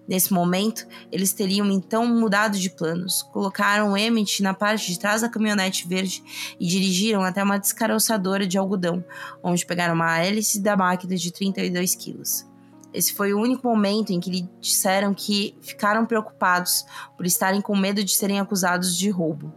[0.06, 3.22] Nesse momento, eles teriam então mudado de planos.
[3.22, 6.22] Colocaram Emmett na parte de trás da caminhonete verde
[6.58, 9.04] e dirigiram até uma descaroçadora de algodão,
[9.42, 12.46] onde pegaram uma hélice da máquina de 32 quilos.
[12.92, 16.84] Esse foi o único momento em que lhe disseram que ficaram preocupados
[17.16, 19.52] por estarem com medo de serem acusados de roubo.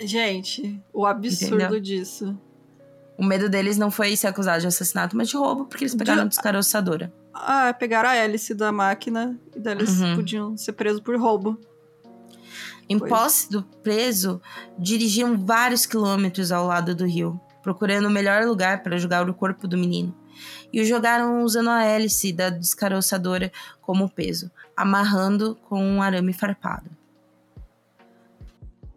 [0.00, 1.80] Gente, o absurdo Entendeu?
[1.80, 2.38] disso.
[3.16, 6.24] O medo deles não foi ser acusado de assassinato, mas de roubo, porque eles pegaram
[6.24, 6.30] de...
[6.30, 7.12] descaroçadora.
[7.34, 10.16] Ah, pegaram a hélice da máquina e daí eles uhum.
[10.16, 11.58] podiam ser presos por roubo.
[12.88, 13.10] Em pois.
[13.10, 14.40] posse do preso,
[14.78, 19.66] dirigiam vários quilômetros ao lado do rio, procurando o melhor lugar para jogar o corpo
[19.66, 20.14] do menino.
[20.72, 26.90] E o jogaram usando a hélice da descaroçadora como peso, amarrando com um arame farpado.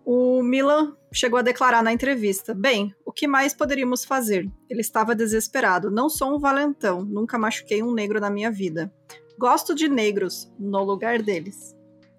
[0.04, 4.50] O Milan chegou a declarar na entrevista: Bem, o que mais poderíamos fazer?
[4.70, 5.90] Ele estava desesperado.
[5.90, 8.94] Não sou um valentão, nunca machuquei um negro na minha vida.
[9.40, 11.76] Gosto de negros, no lugar deles.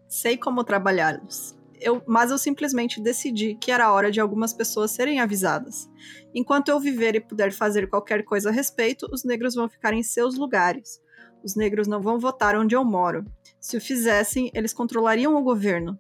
[0.09, 1.57] Sei como trabalhá-los.
[1.81, 5.89] Eu, mas eu simplesmente decidi que era hora de algumas pessoas serem avisadas.
[6.35, 10.03] Enquanto eu viver e puder fazer qualquer coisa a respeito, os negros vão ficar em
[10.03, 11.01] seus lugares.
[11.45, 13.25] Os negros não vão votar onde eu moro.
[13.61, 15.97] Se o fizessem, eles controlariam o governo.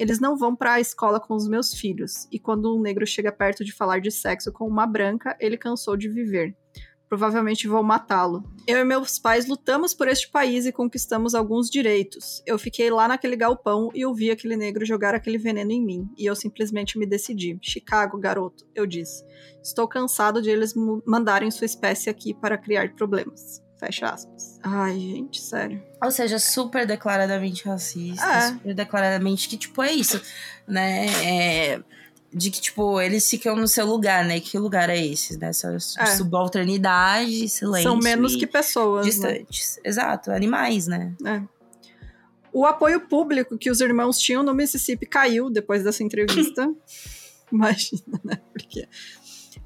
[0.00, 2.26] Eles não vão para a escola com os meus filhos.
[2.32, 5.94] E quando um negro chega perto de falar de sexo com uma branca, ele cansou
[5.94, 6.56] de viver.
[7.06, 8.42] Provavelmente vou matá-lo.
[8.66, 12.42] Eu e meus pais lutamos por este país e conquistamos alguns direitos.
[12.46, 16.08] Eu fiquei lá naquele galpão e ouvi aquele negro jogar aquele veneno em mim.
[16.16, 17.58] E eu simplesmente me decidi.
[17.60, 19.22] Chicago, garoto, eu disse.
[19.62, 20.72] Estou cansado de eles
[21.04, 23.62] mandarem sua espécie aqui para criar problemas.
[23.80, 24.60] Fecha aspas.
[24.62, 25.82] Ai, gente, sério.
[26.04, 28.26] Ou seja, super declaradamente racista.
[28.26, 28.48] É.
[28.48, 30.20] Super declaradamente que, tipo, é isso,
[30.68, 31.06] né?
[31.24, 31.82] É,
[32.30, 34.38] de que, tipo, eles ficam no seu lugar, né?
[34.38, 35.48] Que lugar é esse, né?
[35.48, 36.06] Essa é.
[36.06, 37.90] subalternidade, silêncio.
[37.90, 39.06] São menos que pessoas.
[39.06, 39.10] Né?
[39.12, 39.76] Distantes.
[39.76, 39.82] Né?
[39.86, 41.14] Exato, animais, né?
[41.24, 41.42] É.
[42.52, 46.70] O apoio público que os irmãos tinham no Mississippi caiu depois dessa entrevista.
[47.50, 48.38] Imagina, né?
[48.52, 48.86] Porque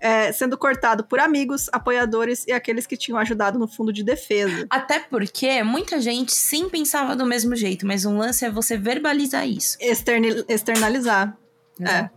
[0.04, 4.66] é, sendo cortado por amigos, apoiadores e aqueles que tinham ajudado no fundo de defesa.
[4.68, 9.48] Até porque muita gente sim pensava do mesmo jeito, mas um lance é você verbalizar
[9.48, 9.78] isso.
[9.80, 11.34] Externi externalizar.
[11.80, 12.10] É.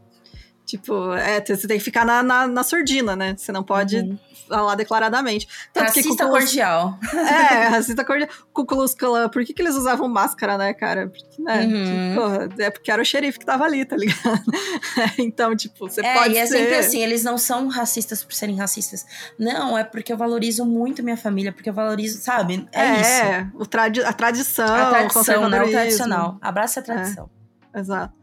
[0.68, 3.34] Tipo, é, você tem que ficar na, na, na surdina, né?
[3.38, 4.20] Você não pode uhum.
[4.50, 5.48] falar declaradamente.
[5.72, 7.00] Tanto racista cordial.
[7.18, 8.30] É, racista cordial.
[8.52, 11.08] Ku Klux Klan, por que, que eles usavam máscara, né, cara?
[11.08, 11.66] Porque, né?
[11.66, 12.50] Uhum.
[12.50, 14.44] Tipo, é porque era o xerife que tava ali, tá ligado?
[15.18, 16.58] então, tipo, você é, pode e é ser...
[16.58, 19.06] sempre assim, eles não são racistas por serem racistas.
[19.40, 22.68] Não, é porque eu valorizo muito minha família, porque eu valorizo, sabe?
[22.74, 23.10] É, é isso.
[23.10, 25.64] É, o tradi a tradição, a tradição, né?
[25.64, 26.38] O tradicional.
[26.42, 27.30] Abraça a tradição.
[27.74, 28.17] É, exato.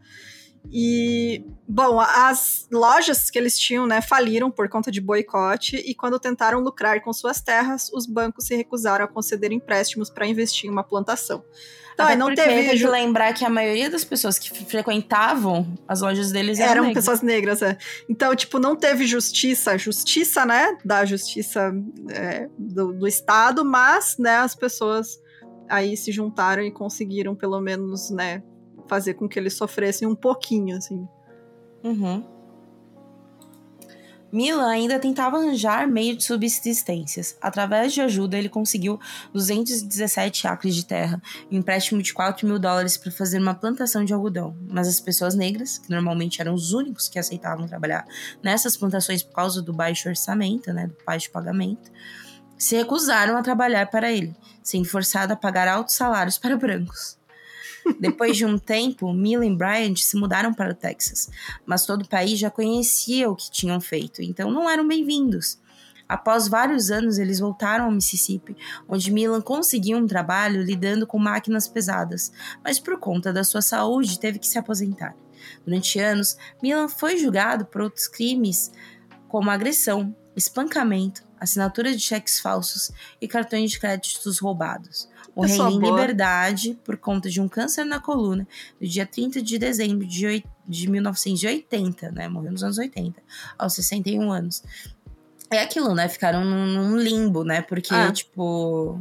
[0.71, 6.19] E, bom, as lojas que eles tinham, né, faliram por conta de boicote e quando
[6.19, 10.71] tentaram lucrar com suas terras, os bancos se recusaram a conceder empréstimos para investir em
[10.71, 11.43] uma plantação.
[11.93, 12.67] Então, Até não teve.
[12.67, 16.93] Tem que lembrar que a maioria das pessoas que frequentavam as lojas deles eram, eram
[16.93, 17.61] pessoas negras.
[17.61, 17.77] É.
[18.09, 21.73] Então, tipo, não teve justiça, justiça, né, da justiça
[22.09, 25.21] é, do, do Estado, mas, né, as pessoas
[25.69, 28.43] aí se juntaram e conseguiram pelo menos, né,
[28.87, 31.07] fazer com que eles sofressem um pouquinho, assim.
[31.83, 32.35] Uhum.
[34.35, 37.37] Mila ainda tentava arranjar meio de subsistências.
[37.41, 38.99] Através de ajuda, ele conseguiu
[39.31, 44.03] 217 acres de terra e um empréstimo de 4 mil dólares para fazer uma plantação
[44.03, 44.53] de algodão.
[44.67, 48.05] Mas as pessoas negras, que normalmente eram os únicos que aceitavam trabalhar
[48.43, 51.89] nessas plantações por causa do baixo orçamento, né, do baixo pagamento,
[52.57, 57.17] se recusaram a trabalhar para ele, sendo forçado a pagar altos salários para brancos.
[57.99, 61.29] Depois de um tempo, Mila e Bryant se mudaram para o Texas,
[61.65, 65.59] mas todo o país já conhecia o que tinham feito, então não eram bem-vindos.
[66.07, 68.55] Após vários anos, eles voltaram ao Mississippi,
[68.87, 72.31] onde Milan conseguiu um trabalho lidando com máquinas pesadas,
[72.63, 75.15] mas por conta da sua saúde teve que se aposentar.
[75.65, 78.71] Durante anos, Milan foi julgado por outros crimes,
[79.27, 85.09] como agressão, espancamento, assinatura de cheques falsos e cartões de créditos roubados.
[85.35, 88.47] Morreu em liberdade por conta de um câncer na coluna
[88.79, 92.29] no dia 30 de dezembro de, de 1980, né?
[92.29, 93.21] Morreu nos anos 80,
[93.57, 94.63] aos 61 anos.
[95.49, 96.07] É aquilo, né?
[96.07, 97.61] Ficaram num, num limbo, né?
[97.61, 98.11] Porque, ah.
[98.11, 98.99] tipo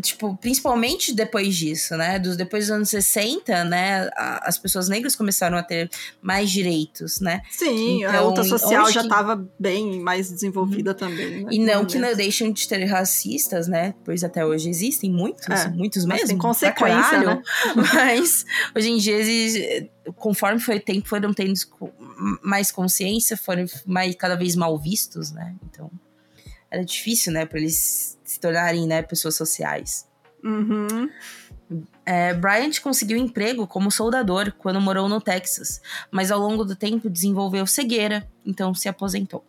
[0.00, 2.18] tipo, principalmente depois disso, né?
[2.18, 4.08] Dos, depois dos anos 60, né?
[4.16, 7.42] A, as pessoas negras começaram a ter mais direitos, né?
[7.50, 9.48] Sim, então, a luta social já estava que...
[9.58, 10.96] bem mais desenvolvida uhum.
[10.96, 11.44] também.
[11.44, 11.50] Né?
[11.50, 13.94] E não que não deixem de ter racistas, né?
[14.04, 16.28] Pois até hoje existem muitos, é, muitos mesmo.
[16.28, 17.42] Tem consequência, né?
[17.94, 18.44] Mas
[18.74, 21.54] hoje em dia, conforme foi tempo, foram tendo
[22.42, 25.54] mais consciência, foram mais, cada vez mal vistos, né?
[25.70, 25.90] Então
[26.74, 30.06] era difícil, né, para eles se tornarem, né, pessoas sociais.
[30.42, 31.08] Uhum.
[32.04, 37.08] É, Bryant conseguiu emprego como soldador quando morou no Texas, mas ao longo do tempo
[37.08, 39.44] desenvolveu cegueira, então se aposentou.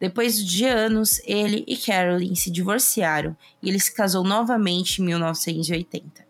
[0.00, 6.29] Depois de anos, ele e Carolyn se divorciaram e ele se casou novamente em 1980.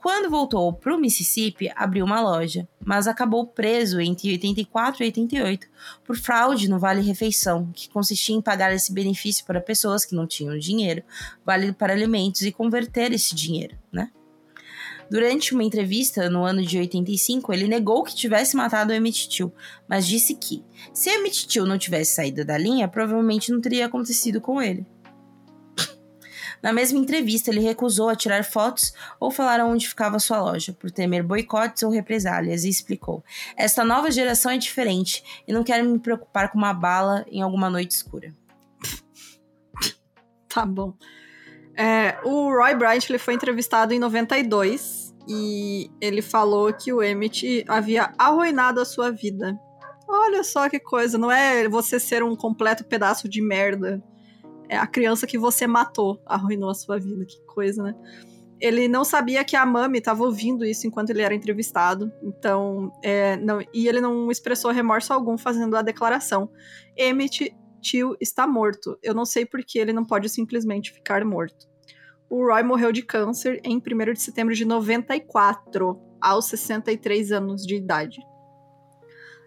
[0.00, 5.66] Quando voltou para o Mississippi, abriu uma loja, mas acabou preso entre 84 e 88
[6.04, 10.26] por fraude no Vale Refeição, que consistia em pagar esse benefício para pessoas que não
[10.26, 11.02] tinham dinheiro,
[11.44, 14.10] válido para alimentos, e converter esse dinheiro, né?
[15.10, 19.52] Durante uma entrevista no ano de 85, ele negou que tivesse matado Emmett Till,
[19.88, 24.38] mas disse que, se Emmett Till não tivesse saído da linha, provavelmente não teria acontecido
[24.38, 24.86] com ele.
[26.62, 30.90] Na mesma entrevista, ele recusou a tirar fotos ou falar onde ficava sua loja, por
[30.90, 33.22] temer boicotes ou represálias, e explicou:
[33.56, 37.70] Esta nova geração é diferente e não quero me preocupar com uma bala em alguma
[37.70, 38.32] noite escura.
[40.48, 40.94] Tá bom.
[41.76, 47.64] É, o Roy Bryant ele foi entrevistado em 92 e ele falou que o Emmett
[47.68, 49.56] havia arruinado a sua vida.
[50.08, 54.02] Olha só que coisa, não é você ser um completo pedaço de merda.
[54.68, 57.24] É a criança que você matou arruinou a sua vida.
[57.24, 57.94] Que coisa, né?
[58.60, 63.36] Ele não sabia que a Mami estava ouvindo isso enquanto ele era entrevistado, então, é,
[63.36, 66.50] não, e ele não expressou remorso algum fazendo a declaração.
[66.96, 68.98] Emmett tio está morto.
[69.00, 71.68] Eu não sei por que ele não pode simplesmente ficar morto.
[72.28, 77.76] O Roy morreu de câncer em 1 de setembro de 94, aos 63 anos de
[77.76, 78.20] idade.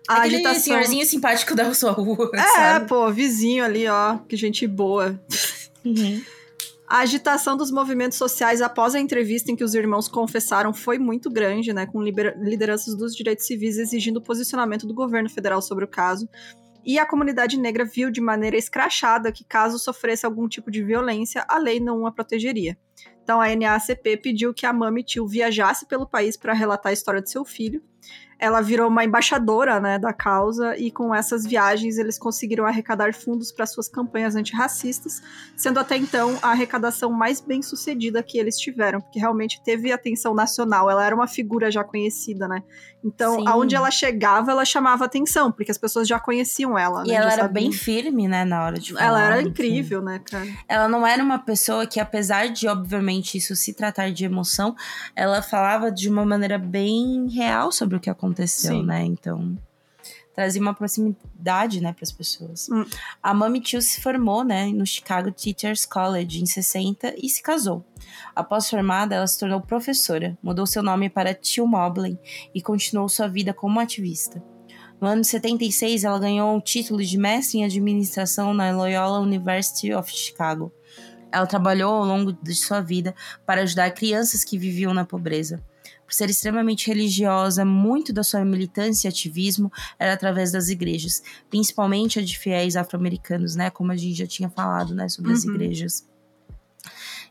[0.08, 0.62] A Aquele agitação...
[0.62, 2.32] senhorzinho simpático da sua rua.
[2.34, 2.88] É, sabe?
[2.88, 5.20] pô, vizinho ali, ó, que gente boa.
[5.86, 6.22] Uhum.
[6.88, 11.30] A agitação dos movimentos sociais após a entrevista em que os irmãos confessaram foi muito
[11.30, 15.88] grande, né, com lideranças dos direitos civis exigindo o posicionamento do governo federal sobre o
[15.88, 16.28] caso
[16.84, 21.46] e a comunidade negra viu de maneira escrachada que, caso sofresse algum tipo de violência,
[21.48, 22.78] a lei não a protegeria.
[23.24, 27.22] Então a NAACP pediu que a Mami Tio viajasse pelo país para relatar a história
[27.22, 27.84] de seu filho
[28.42, 33.52] ela virou uma embaixadora né, da causa e com essas viagens eles conseguiram arrecadar fundos
[33.52, 35.22] para suas campanhas antirracistas,
[35.56, 40.34] sendo até então a arrecadação mais bem sucedida que eles tiveram, porque realmente teve atenção
[40.34, 42.64] nacional, ela era uma figura já conhecida, né?
[43.04, 43.48] Então, Sim.
[43.48, 47.04] aonde ela chegava, ela chamava atenção, porque as pessoas já conheciam ela.
[47.06, 49.06] E né, ela era bem firme, né, na hora de falar.
[49.06, 50.06] Ela era incrível, enfim.
[50.12, 50.48] né, cara?
[50.68, 54.76] Ela não era uma pessoa que, apesar de, obviamente, isso se tratar de emoção,
[55.16, 58.86] ela falava de uma maneira bem real sobre o que aconteceu aconteceu, Sim.
[58.86, 59.04] né?
[59.04, 59.58] Então,
[60.42, 62.68] trazia uma proximidade, né, para as pessoas.
[62.70, 62.84] Hum.
[63.22, 67.86] A Mami Tio se formou, né, no Chicago Teachers College em 60 e se casou.
[68.36, 72.18] Após formada, ela se tornou professora, mudou seu nome para Tio Mobley
[72.56, 74.44] e continuou sua vida como ativista.
[75.00, 79.94] No ano de 76, ela ganhou o título de mestre em administração na Loyola University
[79.94, 80.74] of Chicago.
[81.32, 83.14] Ela trabalhou ao longo de sua vida
[83.46, 85.64] para ajudar crianças que viviam na pobreza
[86.12, 92.20] por ser extremamente religiosa, muito da sua militância e ativismo era através das igrejas, principalmente
[92.20, 93.70] a de fiéis afro-americanos, né?
[93.70, 95.08] Como a gente já tinha falado, né?
[95.08, 95.38] Sobre uhum.
[95.38, 96.06] as igrejas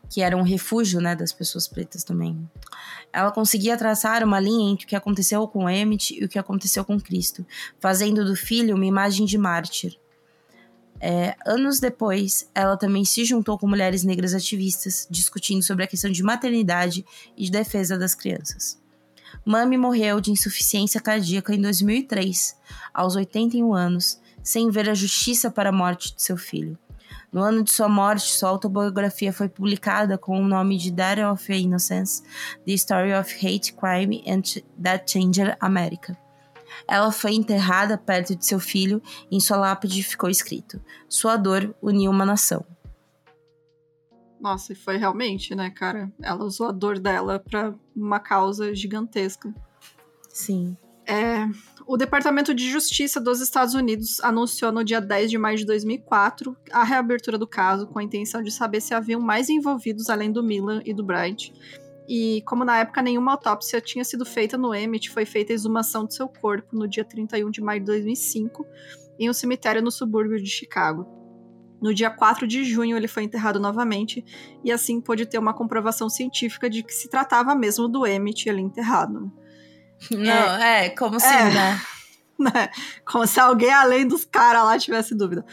[0.09, 2.49] que eram um refúgio, né, das pessoas pretas também.
[3.13, 6.83] Ela conseguia traçar uma linha entre o que aconteceu com Emmett e o que aconteceu
[6.83, 7.45] com Cristo,
[7.79, 9.97] fazendo do filho uma imagem de mártir.
[11.03, 16.11] É, anos depois, ela também se juntou com mulheres negras ativistas, discutindo sobre a questão
[16.11, 17.03] de maternidade
[17.35, 18.79] e de defesa das crianças.
[19.43, 22.55] Mami morreu de insuficiência cardíaca em 2003,
[22.93, 26.77] aos 81 anos, sem ver a justiça para a morte de seu filho.
[27.31, 31.51] No ano de sua morte, sua autobiografia foi publicada com o nome de Dead of
[31.51, 32.21] Innocence:
[32.65, 36.15] The Story of Hate, Crime and That Changed America.
[36.87, 41.73] Ela foi enterrada perto de seu filho e em sua lápide ficou escrito: Sua dor
[41.81, 42.65] uniu uma nação.
[44.39, 46.11] Nossa, e foi realmente, né, cara?
[46.21, 49.53] Ela usou a dor dela para uma causa gigantesca.
[50.29, 50.75] Sim.
[51.05, 51.47] É,
[51.85, 56.55] o Departamento de Justiça dos Estados Unidos anunciou no dia 10 de maio de 2004
[56.71, 60.43] a reabertura do caso com a intenção de saber se haviam mais envolvidos além do
[60.43, 61.53] Milan e do Bright
[62.13, 66.05] e como na época nenhuma autópsia tinha sido feita no Emmett, foi feita a exumação
[66.05, 68.65] de seu corpo no dia 31 de maio de 2005,
[69.17, 71.07] em um cemitério no subúrbio de Chicago.
[71.81, 74.25] No dia 4 de junho, ele foi enterrado novamente,
[74.61, 78.61] e assim pôde ter uma comprovação científica de que se tratava mesmo do Emmett ali
[78.61, 79.31] enterrado.
[80.11, 81.45] Não, é, é como se, é,
[82.37, 82.69] né?
[83.05, 85.45] Como se alguém além dos caras lá tivesse dúvida.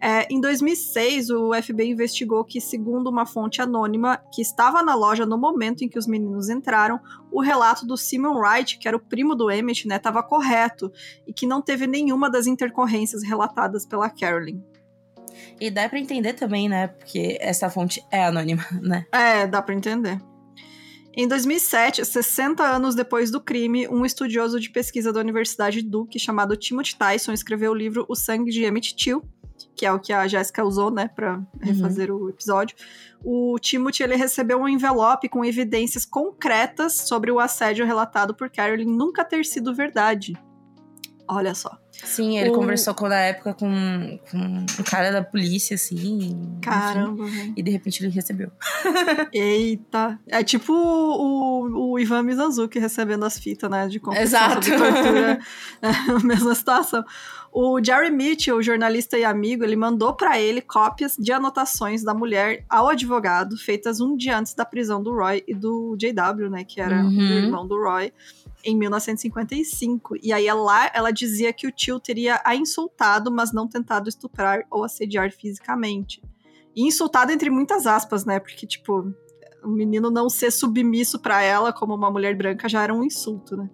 [0.00, 5.24] É, em 2006, o FBI investigou que, segundo uma fonte anônima que estava na loja
[5.24, 7.00] no momento em que os meninos entraram,
[7.32, 10.92] o relato do Simon Wright, que era o primo do Emmett, estava né, correto
[11.26, 14.60] e que não teve nenhuma das intercorrências relatadas pela Carolyn.
[15.60, 16.88] E dá para entender também, né?
[16.88, 19.06] Porque essa fonte é anônima, né?
[19.12, 20.18] É, dá para entender.
[21.18, 26.54] Em 2007, 60 anos depois do crime, um estudioso de pesquisa da Universidade Duke chamado
[26.58, 29.22] Timothy Tyson escreveu o livro O Sangue de Emmett Till,
[29.74, 32.24] que é o que a Jéssica usou, né, para refazer uhum.
[32.24, 32.76] o episódio.
[33.24, 38.86] O Timothy ele recebeu um envelope com evidências concretas sobre o assédio relatado por Carolyn
[38.86, 40.34] nunca ter sido verdade.
[41.28, 41.76] Olha só.
[42.04, 42.52] Sim, ele o...
[42.52, 46.58] conversou com, na época com, com um cara da polícia, assim.
[46.62, 48.50] Caramba, enfim, E de repente ele recebeu.
[49.32, 50.18] Eita.
[50.26, 53.88] É tipo o, o Ivan Mizanzuki recebendo as fitas, né?
[53.88, 54.60] De Exato.
[54.60, 55.38] De tortura.
[55.82, 57.04] é, mesma situação.
[57.58, 62.66] O Jerry Mitchell, jornalista e amigo, ele mandou para ele cópias de anotações da mulher
[62.68, 66.82] ao advogado, feitas um dia antes da prisão do Roy e do JW, né, que
[66.82, 67.16] era uhum.
[67.16, 68.12] o irmão do Roy,
[68.66, 70.16] em 1955.
[70.20, 74.66] E aí lá ela dizia que o tio teria a insultado, mas não tentado estuprar
[74.68, 76.20] ou assediar fisicamente.
[76.74, 78.40] E insultado entre muitas aspas, né?
[78.40, 79.14] Porque tipo,
[79.62, 83.56] o menino não ser submisso para ela como uma mulher branca já era um insulto,
[83.56, 83.70] né?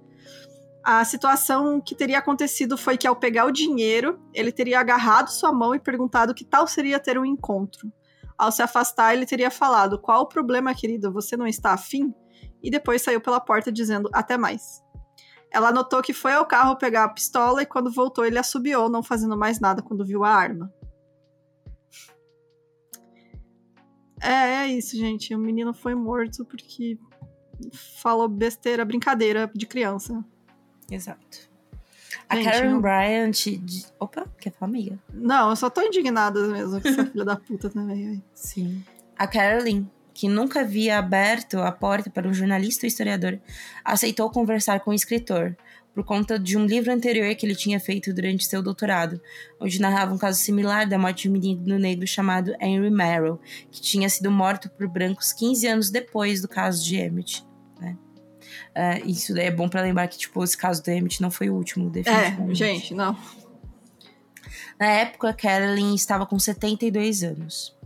[0.84, 5.53] A situação que teria acontecido foi que, ao pegar o dinheiro, ele teria agarrado sua
[5.53, 7.90] mão e perguntado que tal seria ter um encontro.
[8.36, 11.09] Ao se afastar, ele teria falado: Qual o problema, querida?
[11.09, 12.12] Você não está afim?
[12.61, 14.82] E depois saiu pela porta dizendo: Até mais.
[15.53, 19.03] Ela notou que foi ao carro pegar a pistola e, quando voltou, ele assobiou, não
[19.03, 20.72] fazendo mais nada quando viu a arma.
[24.20, 25.34] É, é isso, gente.
[25.34, 26.98] O menino foi morto porque
[28.00, 30.24] falou besteira, brincadeira de criança.
[30.90, 31.50] Exato.
[32.28, 32.80] A Gente, Karen não...
[32.80, 33.32] Bryant.
[33.61, 33.86] De...
[33.98, 34.98] Opa, quer falar, amiga?
[35.12, 38.22] Não, eu só tô indignada mesmo com essa filha da puta também.
[38.32, 38.82] Sim.
[39.18, 43.38] A Carolyn, que nunca havia aberto a porta para um jornalista ou historiador,
[43.84, 45.56] aceitou conversar com o escritor,
[45.94, 49.20] por conta de um livro anterior que ele tinha feito durante seu doutorado,
[49.60, 53.38] onde narrava um caso similar da morte de um menino negro chamado Henry Merrill,
[53.70, 57.44] que tinha sido morto por brancos 15 anos depois do caso de Emmett.
[58.72, 61.54] Uh, isso é bom para lembrar que, tipo, esse caso do Emmett não foi o
[61.54, 62.62] último, definitivamente.
[62.62, 63.16] É, gente, não.
[64.80, 67.76] Na época, Carolyn estava com 72 anos.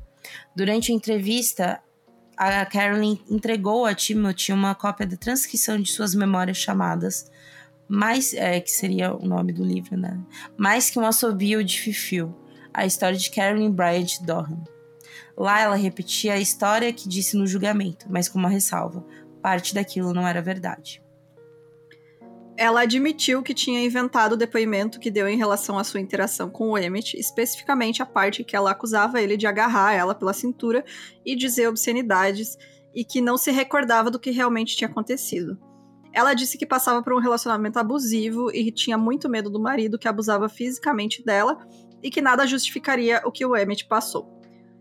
[0.54, 1.82] Durante a entrevista,
[2.36, 7.30] a Carolyn entregou a Timothy uma cópia da transcrição de suas memórias chamadas
[7.88, 10.18] mais é, que seria o nome do livro, né?
[10.56, 12.34] Mais que um assobio de Fifil,
[12.74, 14.64] a história de Carolyn Bryant Dohan.
[15.36, 19.04] Lá ela repetia a história que disse no julgamento, mas com uma ressalva
[19.40, 21.00] parte daquilo não era verdade.
[22.58, 26.70] Ela admitiu que tinha inventado o depoimento que deu em relação à sua interação com
[26.70, 30.82] o Emmett, especificamente a parte que ela acusava ele de agarrar ela pela cintura
[31.24, 32.56] e dizer obscenidades,
[32.94, 35.58] e que não se recordava do que realmente tinha acontecido.
[36.14, 40.08] Ela disse que passava por um relacionamento abusivo e tinha muito medo do marido que
[40.08, 41.58] abusava fisicamente dela
[42.02, 44.34] e que nada justificaria o que o Emmett passou.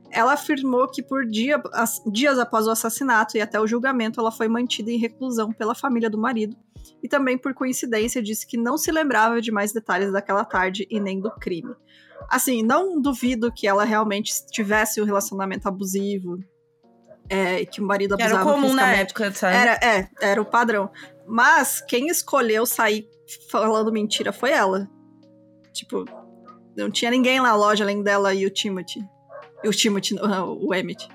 [0.09, 4.31] Ela afirmou que por dia, as, dias após o assassinato e até o julgamento, ela
[4.31, 6.55] foi mantida em reclusão pela família do marido.
[7.01, 10.99] E também, por coincidência, disse que não se lembrava de mais detalhes daquela tarde e
[10.99, 11.73] nem do crime.
[12.29, 16.39] Assim, não duvido que ela realmente tivesse um relacionamento abusivo,
[17.29, 19.55] é, que o marido abusava Era comum na época, sabe?
[19.55, 20.89] Era, é, era o padrão.
[21.27, 23.07] Mas quem escolheu sair
[23.49, 24.87] falando mentira foi ela.
[25.73, 26.05] Tipo,
[26.75, 29.03] não tinha ninguém na loja além dela e o Timothy.
[29.63, 30.15] O Timothy,
[30.59, 31.07] o Emmett.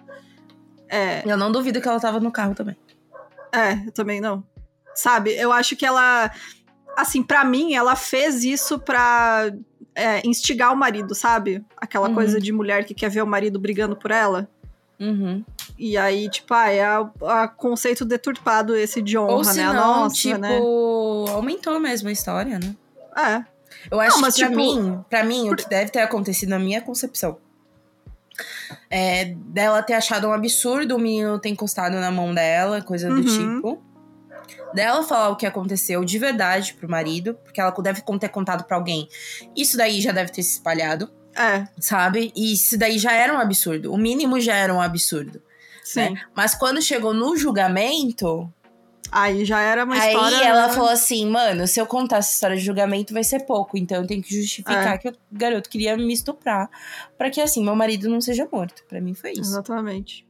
[0.89, 1.23] É.
[1.25, 2.77] Eu não duvido que ela tava no carro também.
[3.53, 4.45] É, eu também não.
[4.95, 6.31] Sabe, eu acho que ela.
[6.97, 9.51] Assim, para mim, ela fez isso pra
[9.95, 11.65] é, instigar o marido, sabe?
[11.77, 12.15] Aquela uhum.
[12.15, 14.49] coisa de mulher que quer ver o marido brigando por ela.
[14.99, 15.43] Uhum.
[15.79, 19.73] E aí, tipo, ah, é a, conceito deturpado esse de honra, Ou se né?
[19.73, 20.59] Não, Nossa, tipo, né?
[21.33, 22.77] aumentou mesmo a história, né?
[23.17, 23.45] É.
[23.91, 25.55] Eu acho não, mas, que pra tipo, mim, pra mim, por...
[25.55, 27.39] o que deve ter acontecido na minha concepção
[28.91, 33.17] é, dela ter achado um absurdo o menino ter encostado na mão dela, coisa do
[33.17, 33.23] uhum.
[33.23, 33.83] tipo.
[34.75, 38.77] Dela falar o que aconteceu de verdade pro marido, porque ela deve ter contado para
[38.77, 39.09] alguém.
[39.57, 41.11] Isso daí já deve ter se espalhado.
[41.37, 41.67] É.
[41.79, 42.33] Sabe?
[42.35, 43.93] E isso daí já era um absurdo.
[43.93, 45.41] O mínimo já era um absurdo.
[45.85, 46.11] Sim.
[46.11, 46.23] Né?
[46.35, 48.53] Mas quando chegou no julgamento,
[49.13, 50.39] Aí já era uma aí história.
[50.39, 53.77] Aí ela falou assim: mano, se eu contar essa história de julgamento vai ser pouco,
[53.77, 54.99] então eu tenho que justificar é.
[54.99, 56.71] que o garoto queria me estuprar
[57.19, 58.85] para que assim meu marido não seja morto.
[58.89, 59.41] Para mim foi isso.
[59.41, 60.27] Exatamente.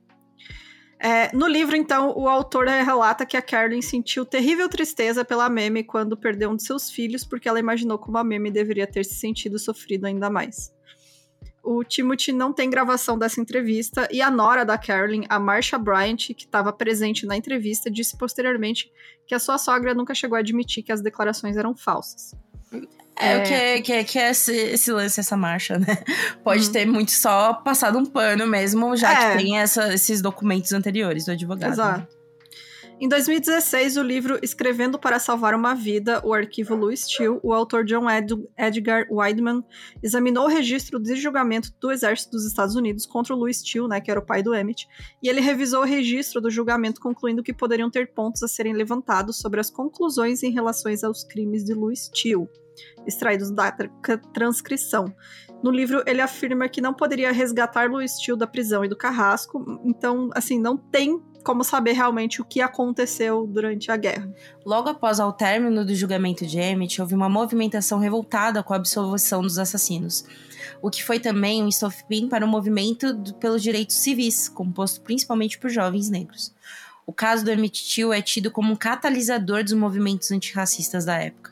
[1.03, 5.82] É, no livro, então, o autor relata que a Carolyn sentiu terrível tristeza pela Meme
[5.82, 9.14] quando perdeu um de seus filhos, porque ela imaginou como a Meme deveria ter se
[9.14, 10.72] sentido sofrido ainda mais
[11.62, 16.16] o Timothy não tem gravação dessa entrevista e a nora da Carolyn, a Marsha Bryant,
[16.34, 18.90] que estava presente na entrevista, disse posteriormente
[19.26, 22.34] que a sua sogra nunca chegou a admitir que as declarações eram falsas.
[23.21, 23.39] É, é...
[23.39, 25.99] o que é, que é, que é esse, esse, lance, essa marcha, né?
[26.43, 26.73] Pode uhum.
[26.73, 29.37] ter muito só passado um pano mesmo, já é.
[29.37, 31.73] que tem essa, esses documentos anteriores do advogado.
[31.73, 32.01] Exato.
[32.01, 32.20] Né?
[33.03, 37.82] Em 2016, o livro Escrevendo para Salvar uma Vida, o arquivo Louis Steele, o autor
[37.82, 39.64] John Ed Edgar Wideman
[40.03, 44.03] examinou o registro de julgamento do Exército dos Estados Unidos contra o Louis Steele, né,
[44.03, 44.86] que era o pai do Emmett,
[45.22, 49.38] e ele revisou o registro do julgamento, concluindo que poderiam ter pontos a serem levantados
[49.38, 52.51] sobre as conclusões em relação aos crimes de Louis Steele.
[53.07, 53.72] extraídos da
[54.34, 55.07] transcrição.
[55.62, 59.80] No livro, ele afirma que não poderia resgatar Louis Steele da prisão e do carrasco,
[59.84, 64.28] então, assim, não tem como saber realmente o que aconteceu durante a guerra.
[64.64, 69.43] Logo após o término do julgamento de Emmett, houve uma movimentação revoltada com a absolvição
[69.43, 70.24] dos assassinos,
[70.82, 75.70] o que foi também um estopim para o movimento pelos direitos civis, composto principalmente por
[75.70, 76.55] jovens negros.
[77.07, 81.51] O caso do Emmett Till é tido como um catalisador dos movimentos antirracistas da época.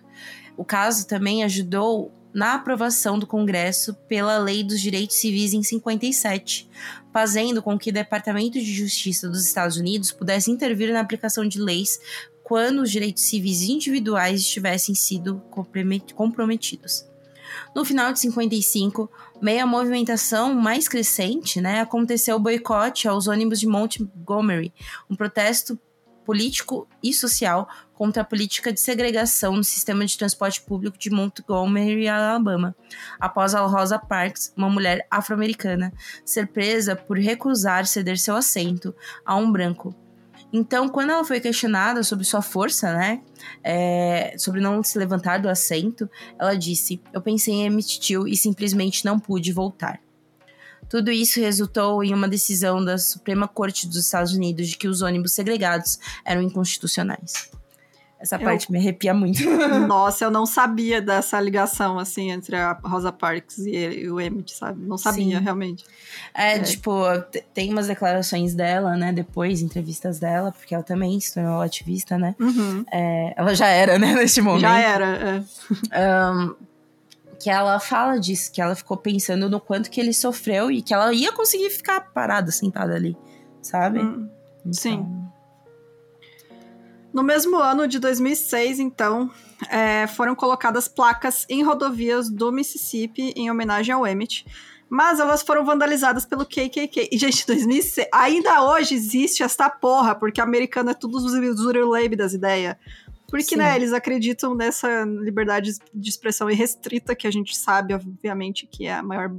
[0.57, 6.68] O caso também ajudou na aprovação do Congresso pela Lei dos Direitos Civis em 57,
[7.12, 11.61] fazendo com que o Departamento de Justiça dos Estados Unidos pudesse intervir na aplicação de
[11.61, 12.01] leis
[12.45, 15.43] quando os direitos civis individuais estivessem sido
[16.14, 17.07] comprometidos.
[17.74, 19.11] No final de 55,
[19.41, 24.72] meio à movimentação mais crescente, né, aconteceu o boicote aos ônibus de Montgomery,
[25.11, 25.79] um protesto
[26.24, 27.68] político e social
[27.99, 32.72] contra a política de segregação no sistema de transporte público de Montgomery, Alabama,
[33.18, 35.92] após a Rosa Parks, uma mulher afro-americana,
[36.24, 38.94] ser presa por recusar ceder seu assento
[39.26, 39.92] a um branco.
[40.53, 43.20] Então, quando ela foi questionada sobre sua força, né,
[43.64, 48.36] é, sobre não se levantar do assento, ela disse: Eu pensei em Emmett Till e
[48.36, 50.01] simplesmente não pude voltar.
[50.88, 55.03] Tudo isso resultou em uma decisão da Suprema Corte dos Estados Unidos de que os
[55.03, 57.58] ônibus segregados eram inconstitucionais.
[58.21, 58.41] Essa eu...
[58.41, 59.43] parte me arrepia muito.
[59.87, 64.85] Nossa, eu não sabia dessa ligação, assim, entre a Rosa Parks e o Emmett, sabe?
[64.85, 65.45] Não sabia, Sim.
[65.45, 65.85] realmente.
[66.35, 66.93] É, é, tipo,
[67.55, 72.35] tem umas declarações dela, né, depois, entrevistas dela, porque ela também se tornou ativista, né?
[72.41, 72.85] Uhum.
[72.91, 74.62] É, ela já era, né, neste momento.
[74.62, 75.45] Já era, é.
[75.99, 76.55] Um,
[77.41, 80.93] que ela fala disso, que ela ficou pensando no quanto que ele sofreu e que
[80.93, 83.16] ela ia conseguir ficar parada, sentada ali,
[83.62, 84.01] sabe?
[84.01, 84.29] Hum,
[84.61, 84.73] então...
[84.73, 85.29] Sim.
[87.13, 89.31] No mesmo ano de 2006, então,
[89.71, 94.45] é, foram colocadas placas em rodovias do Mississippi em homenagem ao Emmett,
[94.91, 97.09] mas elas foram vandalizadas pelo KKK.
[97.11, 102.77] E, gente, 2006, ainda hoje existe esta porra, porque americano é tudo zuruleibe das ideias.
[103.29, 103.57] Porque, Sim.
[103.57, 108.95] né, eles acreditam nessa liberdade de expressão irrestrita, que a gente sabe, obviamente, que é
[108.95, 109.31] a maior,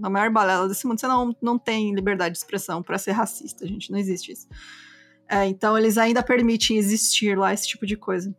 [0.00, 1.00] a maior balela desse mundo.
[1.00, 4.46] Você não, não tem liberdade de expressão para ser racista, gente, não existe isso.
[5.28, 8.34] É, então, eles ainda permitem existir lá esse tipo de coisa.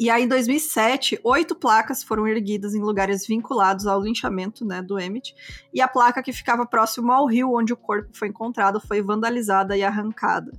[0.00, 4.98] E aí, em 2007, oito placas foram erguidas em lugares vinculados ao linchamento né, do
[4.98, 5.34] Emmett,
[5.74, 9.76] e a placa que ficava próximo ao rio onde o corpo foi encontrado foi vandalizada
[9.76, 10.52] e arrancada.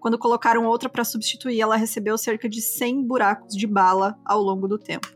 [0.00, 4.66] Quando colocaram outra para substituir, ela recebeu cerca de 100 buracos de bala ao longo
[4.66, 5.08] do tempo.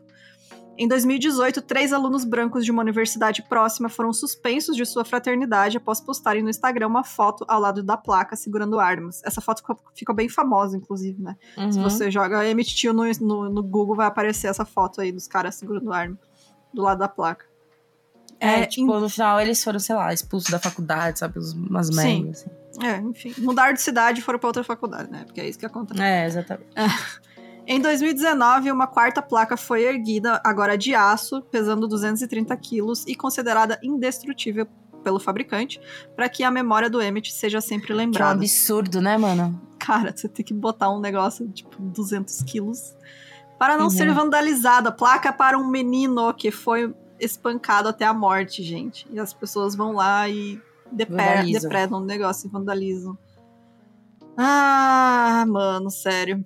[0.77, 5.99] Em 2018, três alunos brancos de uma universidade próxima foram suspensos de sua fraternidade após
[5.99, 9.21] postarem no Instagram uma foto ao lado da placa segurando armas.
[9.23, 11.35] Essa foto ficou, ficou bem famosa, inclusive, né?
[11.57, 11.71] Uhum.
[11.71, 15.55] Se você joga Emmett no, no, no, Google, vai aparecer essa foto aí dos caras
[15.55, 16.17] segurando arma
[16.71, 17.45] do lado da placa.
[18.39, 21.39] É, é tipo, no final eles foram, sei lá, expulsos da faculdade, sabe?
[21.55, 22.85] Umas merdas, assim.
[22.85, 23.33] É, enfim.
[23.39, 25.23] Mudaram de cidade e foram para outra faculdade, né?
[25.25, 25.99] Porque é isso que acontece.
[25.99, 26.69] É, exatamente.
[26.75, 26.85] É.
[27.69, 33.77] Em 2019, uma quarta placa foi erguida, agora de aço, pesando 230 quilos e considerada
[33.83, 34.65] indestrutível
[35.03, 35.81] pelo fabricante,
[36.15, 38.39] para que a memória do Emmett seja sempre lembrada.
[38.39, 39.61] Que absurdo, né, mano?
[39.77, 42.95] Cara, você tem que botar um negócio tipo 200 quilos
[43.59, 43.89] para não uhum.
[43.89, 44.89] ser vandalizada.
[44.89, 49.05] Placa para um menino que foi espancado até a morte, gente.
[49.11, 53.17] E as pessoas vão lá e depredam o negócio e vandalizam.
[54.37, 56.45] Ah, mano, sério.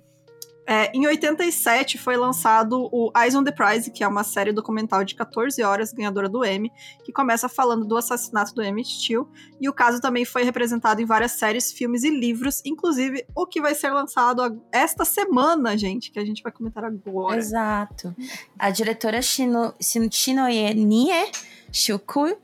[0.66, 5.04] É, em 87 foi lançado o Eyes on the Prize, que é uma série documental
[5.04, 6.70] de 14 horas, ganhadora do Emmy,
[7.04, 9.28] que começa falando do assassinato do Emmett Till,
[9.60, 13.60] e o caso também foi representado em várias séries, filmes e livros, inclusive o que
[13.60, 17.36] vai ser lançado esta semana, gente, que a gente vai comentar agora.
[17.36, 18.14] Exato.
[18.58, 21.30] A diretora Shino, Shinoye Nie
[21.72, 22.36] Shuku,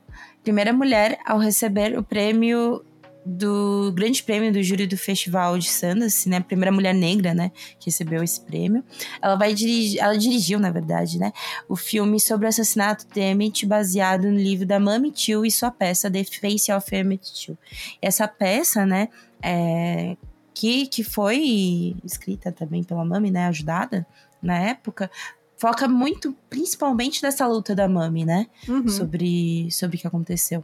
[0.43, 2.83] primeira mulher ao receber o prêmio
[3.25, 6.37] do Grande Prêmio do Júri do Festival de Sundance, né?
[6.37, 7.51] A primeira mulher negra, né?
[7.79, 8.83] Que recebeu esse prêmio.
[9.21, 11.31] Ela vai dirigir, ela dirigiu, na verdade, né?
[11.67, 15.71] O filme sobre o assassinato de Emmett, baseado no livro da Mami Till e sua
[15.71, 17.57] peça The Face of Emmett Till.
[18.01, 19.09] Essa peça, né?
[19.41, 20.17] É,
[20.53, 23.47] que, que foi escrita também pela Mami, né?
[23.47, 24.05] Ajudada
[24.41, 25.11] na época,
[25.57, 28.47] foca muito, principalmente nessa luta da Mami, né?
[28.67, 28.87] Uhum.
[28.87, 30.63] Sobre, sobre o que aconteceu.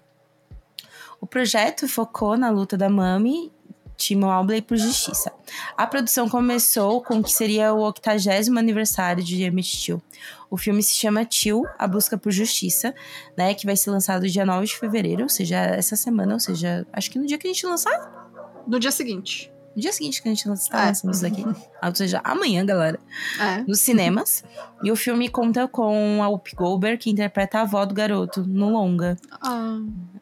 [1.19, 3.51] O projeto focou na luta da Mami
[3.97, 5.31] Tim Albley por justiça.
[5.77, 10.01] A produção começou com o que seria o 80 aniversário de Emmett Till.
[10.49, 12.93] O filme se chama Till, A Busca por Justiça,
[13.37, 16.85] né, que vai ser lançado dia 9 de fevereiro, ou seja, essa semana, ou seja,
[16.93, 18.63] acho que no dia que a gente lançar.
[18.67, 19.51] No dia seguinte.
[19.75, 20.85] no dia seguinte que a gente está é.
[20.87, 21.43] lançando isso daqui.
[21.43, 22.99] Ou seja, amanhã, galera.
[23.39, 23.63] É.
[23.63, 24.43] Nos cinemas.
[24.83, 28.69] e o filme conta com a Whoopi Goldberg, que interpreta a avó do garoto no
[28.69, 29.17] longa.
[29.41, 29.79] Ah.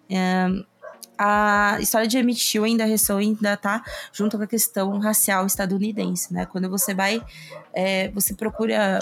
[0.09, 0.47] É,
[1.17, 6.33] a história de Emmett Till ainda ressoa ainda tá junto com a questão racial estadunidense,
[6.33, 6.45] né?
[6.45, 7.21] Quando você vai,
[7.73, 8.99] é, você procura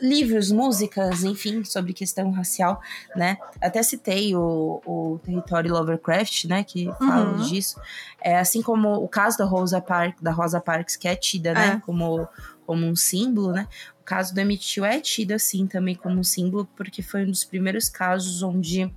[0.00, 2.80] livros, músicas, enfim, sobre questão racial,
[3.14, 3.36] né?
[3.60, 6.64] Até citei o, o território Lovecraft, né?
[6.64, 7.42] Que fala uhum.
[7.42, 7.78] disso.
[8.20, 11.74] É, assim como o caso da Rosa, Park, da Rosa Parks, que é tida, né?
[11.76, 11.80] É.
[11.84, 12.26] Como,
[12.66, 13.68] como um símbolo, né?
[14.00, 17.30] O caso do Emmett Till é tido, assim, também como um símbolo, porque foi um
[17.30, 18.90] dos primeiros casos onde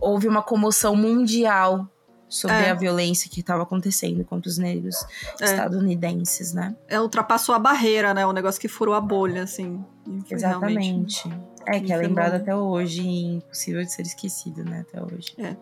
[0.00, 1.88] houve uma comoção mundial
[2.28, 2.70] sobre é.
[2.70, 4.96] a violência que estava acontecendo contra os negros
[5.40, 5.44] é.
[5.44, 6.74] estadunidenses, né?
[6.88, 8.24] É, ultrapassou a barreira, né?
[8.24, 9.84] O negócio que furou a bolha, assim.
[10.30, 11.30] Exatamente.
[11.66, 14.84] É, que é lembrado até hoje e impossível de ser esquecido, né?
[14.88, 15.34] Até hoje.
[15.38, 15.56] É.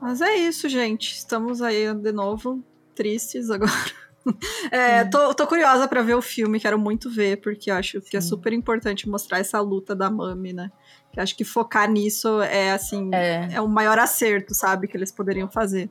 [0.00, 1.14] Mas é isso, gente.
[1.14, 2.62] Estamos aí de novo
[2.94, 3.70] tristes agora.
[4.70, 8.20] É, tô, tô, curiosa para ver o filme, quero muito ver, porque acho que é
[8.20, 10.70] super importante mostrar essa luta da Mami, né?
[11.18, 13.48] Que acho que focar nisso é assim, é.
[13.54, 15.90] é o maior acerto, sabe, que eles poderiam fazer.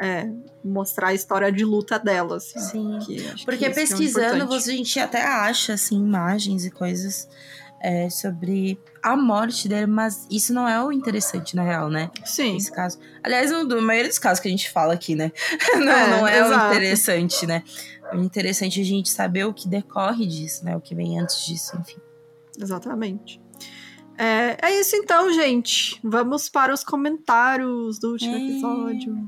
[0.00, 0.26] É,
[0.64, 2.58] mostrar a história de luta dela, assim.
[2.58, 2.98] Sim.
[3.44, 7.28] Porque pesquisando, é a gente até acha assim, imagens e coisas
[7.80, 12.10] é, sobre a morte dele, mas isso não é o interessante, na real, né?
[12.24, 12.54] Sim.
[12.54, 12.98] Nesse caso.
[13.22, 15.30] Aliás, no, no maioria dos casos que a gente fala aqui, né?
[15.76, 17.62] não é, não é o interessante, né?
[18.14, 20.74] O interessante é a gente saber o que decorre disso, né?
[20.74, 22.00] O que vem antes disso, enfim.
[22.58, 23.43] Exatamente.
[24.16, 25.98] É, é isso então, gente.
[26.02, 28.44] Vamos para os comentários do último é.
[28.44, 29.26] episódio.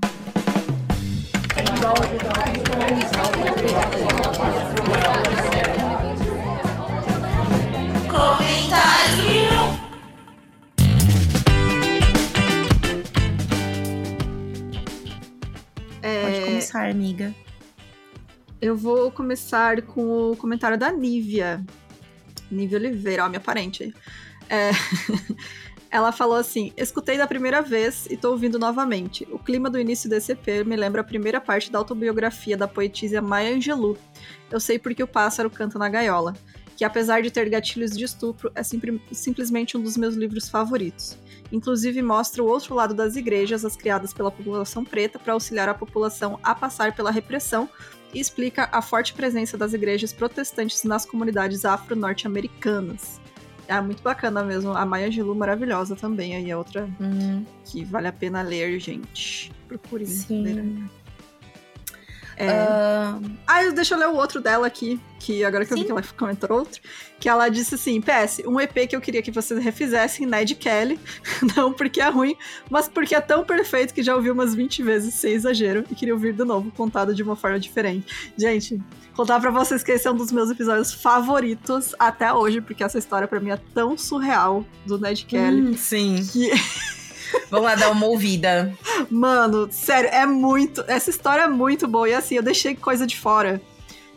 [8.09, 8.67] Comentário.
[16.01, 17.35] É, Pode começar, amiga.
[18.61, 21.65] Eu vou começar com o comentário da Nívia.
[22.49, 23.95] Nívia Oliveira, ó, minha parente aí.
[24.49, 24.71] É...
[25.91, 29.27] Ela falou assim: escutei da primeira vez e tô ouvindo novamente.
[29.31, 33.23] O clima do início desse EP me lembra a primeira parte da autobiografia da poetisa
[33.23, 33.97] Maya Angelou.
[34.51, 36.35] Eu sei porque o pássaro canta na gaiola,
[36.77, 41.17] que apesar de ter gatilhos de estupro, é simplesmente um dos meus livros favoritos.
[41.51, 45.75] Inclusive mostra o outro lado das igrejas, as criadas pela população preta para auxiliar a
[45.75, 47.69] população a passar pela repressão,
[48.13, 53.21] e explica a forte presença das igrejas protestantes nas comunidades afro-norte-americanas.
[53.69, 54.73] É muito bacana mesmo.
[54.73, 56.35] A Maya Angelou maravilhosa também.
[56.37, 57.45] Aí é outra uhum.
[57.65, 59.53] que vale a pena ler, gente.
[59.69, 60.43] Procure Sim.
[60.43, 60.65] ler.
[62.37, 62.51] É...
[62.51, 63.31] Uh...
[63.47, 65.81] Ah, deixa eu ler o outro dela aqui, que agora que Sim.
[65.81, 66.81] eu vi que ela comentou outro,
[67.19, 71.01] que ela disse assim, PS, um EP que eu queria que vocês refizessem, Ned Kelly,
[71.57, 72.37] não porque é ruim,
[72.71, 76.13] mas porque é tão perfeito que já ouvi umas 20 vezes, sem exagero, e queria
[76.13, 78.33] ouvir de novo, contado de uma forma diferente.
[78.37, 78.81] Gente,
[79.17, 82.99] contar para vocês que esse é um dos meus episódios favoritos até hoje, porque essa
[82.99, 85.63] história para mim é tão surreal do Ned Kelly.
[85.63, 86.17] Hum, sim.
[86.31, 86.51] Que...
[87.51, 88.73] Vamos lá dar uma ouvida.
[89.11, 90.85] Mano, sério, é muito.
[90.87, 92.09] Essa história é muito boa.
[92.09, 93.61] E assim, eu deixei coisa de fora.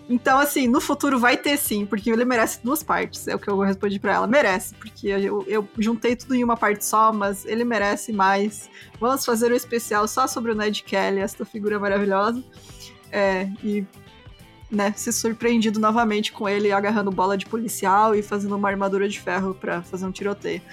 [0.09, 3.27] Então, assim, no futuro vai ter sim, porque ele merece duas partes.
[3.27, 4.27] É o que eu respondi para ela.
[4.27, 8.69] Merece, porque eu, eu, juntei tudo em uma parte só, mas ele merece mais.
[8.99, 12.43] Vamos fazer um especial só sobre o Ned Kelly, esta figura maravilhosa.
[13.11, 13.85] É, e
[14.69, 19.19] né, se surpreendido novamente com ele agarrando bola de policial e fazendo uma armadura de
[19.19, 20.61] ferro para fazer um tiroteio.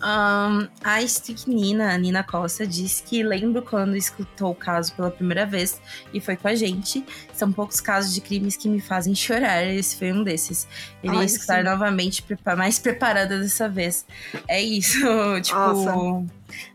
[0.00, 5.10] Um, a Stick Nina, a Nina Costa, disse que lembro quando escutou o caso pela
[5.10, 5.80] primeira vez
[6.14, 7.04] e foi com a gente.
[7.32, 9.64] São poucos casos de crimes que me fazem chorar.
[9.64, 10.68] Esse foi um desses.
[11.02, 11.64] Irei escutar sim.
[11.64, 12.24] novamente,
[12.56, 14.06] mais preparada dessa vez.
[14.46, 15.00] É isso,
[15.42, 15.58] tipo.
[15.58, 16.26] Nossa.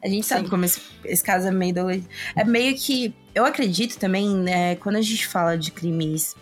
[0.03, 0.49] A gente sabe sim.
[0.49, 2.07] como esse, esse, caso é meio dolorido.
[2.35, 3.15] É meio que.
[3.33, 6.35] Eu acredito também, né, quando a gente fala de crimes.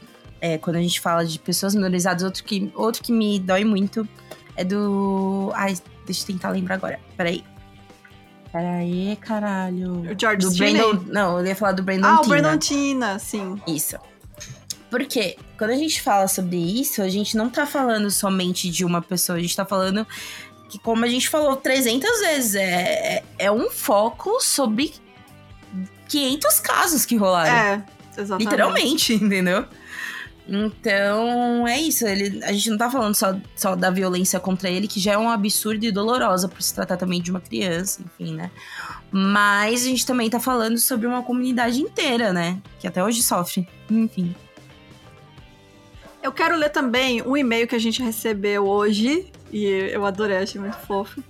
[0.44, 4.08] É, quando a gente fala de pessoas minorizadas, outro que, outro que me dói muito
[4.56, 5.52] é do.
[5.54, 5.76] Ai,
[6.06, 7.00] Deixa eu tentar lembrar agora.
[7.16, 7.44] Peraí.
[8.52, 10.02] Peraí, caralho.
[10.12, 12.22] O George do Brandon, Não, eu ia falar do Brandon Ah, Tina.
[12.22, 13.62] o Brandon Tina, sim.
[13.66, 13.98] Isso.
[14.90, 19.02] Porque quando a gente fala sobre isso, a gente não tá falando somente de uma
[19.02, 20.06] pessoa, a gente tá falando
[20.70, 24.94] que, como a gente falou 300 vezes, é, é, é um foco sobre
[26.10, 27.54] 500 casos que rolaram.
[27.54, 27.86] É,
[28.18, 28.50] exatamente.
[28.50, 29.66] Literalmente, entendeu?
[30.48, 32.06] Então, é isso.
[32.06, 35.18] Ele, a gente não tá falando só, só da violência contra ele, que já é
[35.18, 38.52] um absurdo e dolorosa por se tratar também de uma criança, enfim, né?
[39.12, 42.62] Mas a gente também tá falando sobre uma comunidade inteira, né?
[42.80, 43.68] Que até hoje sofre.
[43.90, 44.36] Enfim.
[46.24, 50.62] Eu quero ler também um e-mail que a gente recebeu hoje, e eu adorei, achei
[50.62, 51.24] muito fofo,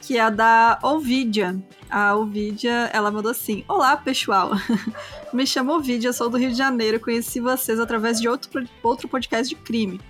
[0.00, 1.60] que é a da Ovidia.
[1.90, 4.52] A Ovidia, ela mandou assim: Olá, pessoal.
[5.32, 7.00] Me chamo Ovidia, sou do Rio de Janeiro.
[7.00, 8.50] Conheci vocês através de outro,
[8.82, 10.00] outro podcast de crime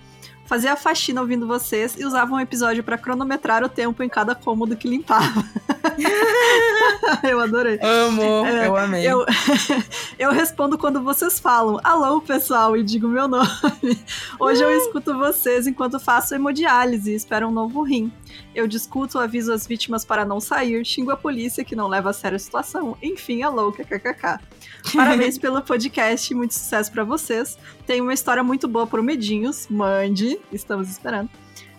[0.49, 4.35] fazia a faxina ouvindo vocês e usava um episódio para cronometrar o tempo em cada
[4.35, 5.45] cômodo que limpava.
[7.23, 7.79] eu adorei.
[7.83, 9.07] Amo, é, eu amei.
[9.07, 9.27] Eu,
[10.19, 13.51] eu respondo quando vocês falam, alô pessoal, e digo meu nome.
[14.41, 18.11] Hoje eu escuto vocês enquanto faço hemodiálise e espero um novo rim.
[18.55, 22.13] Eu discuto, aviso as vítimas para não sair, xingo a polícia que não leva a
[22.13, 22.97] sério a situação.
[23.03, 24.39] Enfim, é louca, kkk.
[24.95, 27.59] Parabéns pelo podcast, muito sucesso para vocês.
[27.87, 31.31] Tem uma história muito boa pro Medinhos, mande, estamos esperando.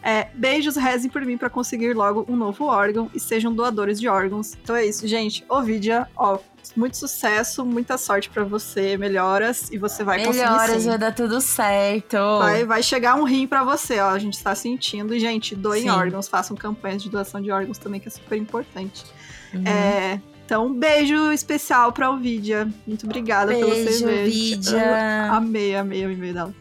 [0.01, 4.07] É, beijos, rezem por mim para conseguir logo um novo órgão e sejam doadores de
[4.07, 4.53] órgãos.
[4.61, 5.43] Então é isso, gente.
[5.49, 6.39] Ovidia, ó,
[6.75, 11.13] muito sucesso, muita sorte para você, melhoras e você vai melhoras, conseguir Melhoras, vai dar
[11.13, 12.17] tudo certo.
[12.39, 15.15] Vai, vai chegar um rim para você, ó, a gente está sentindo.
[15.15, 15.89] E, gente, doem Sim.
[15.89, 19.05] órgãos, façam campanhas de doação de órgãos também, que é super importante.
[19.53, 19.63] Uhum.
[19.67, 22.67] É, então, um beijo especial pra Ovidia.
[22.87, 24.55] Muito obrigada beijo, pelo seu beijo.
[24.55, 25.31] Ovidia.
[25.31, 26.55] Amei, amei o e-mail dela.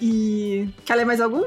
[0.00, 1.44] E quer ler mais algum?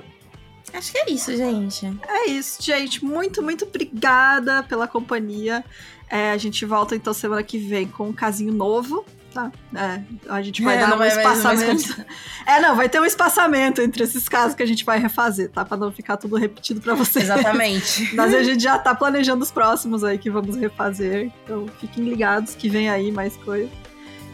[0.74, 1.86] Acho que é isso, gente.
[2.08, 3.04] É isso, gente.
[3.04, 5.64] Muito, muito obrigada pela companhia.
[6.10, 9.52] É, a gente volta então semana que vem com um casinho novo, tá?
[9.76, 12.06] É, a gente vai é, dar um vai, espaçamento.
[12.48, 15.66] É, não, vai ter um espaçamento entre esses casos que a gente vai refazer, tá?
[15.66, 17.26] Pra não ficar tudo repetido pra vocês.
[17.26, 18.10] Exatamente.
[18.16, 21.32] Mas a gente já tá planejando os próximos aí que vamos refazer.
[21.44, 23.70] Então fiquem ligados que vem aí mais coisa.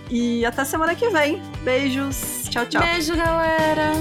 [0.10, 1.42] E até semana que vem.
[1.64, 2.44] Beijos.
[2.50, 2.82] Tchau, tchau.
[2.82, 3.94] Beijo, galera.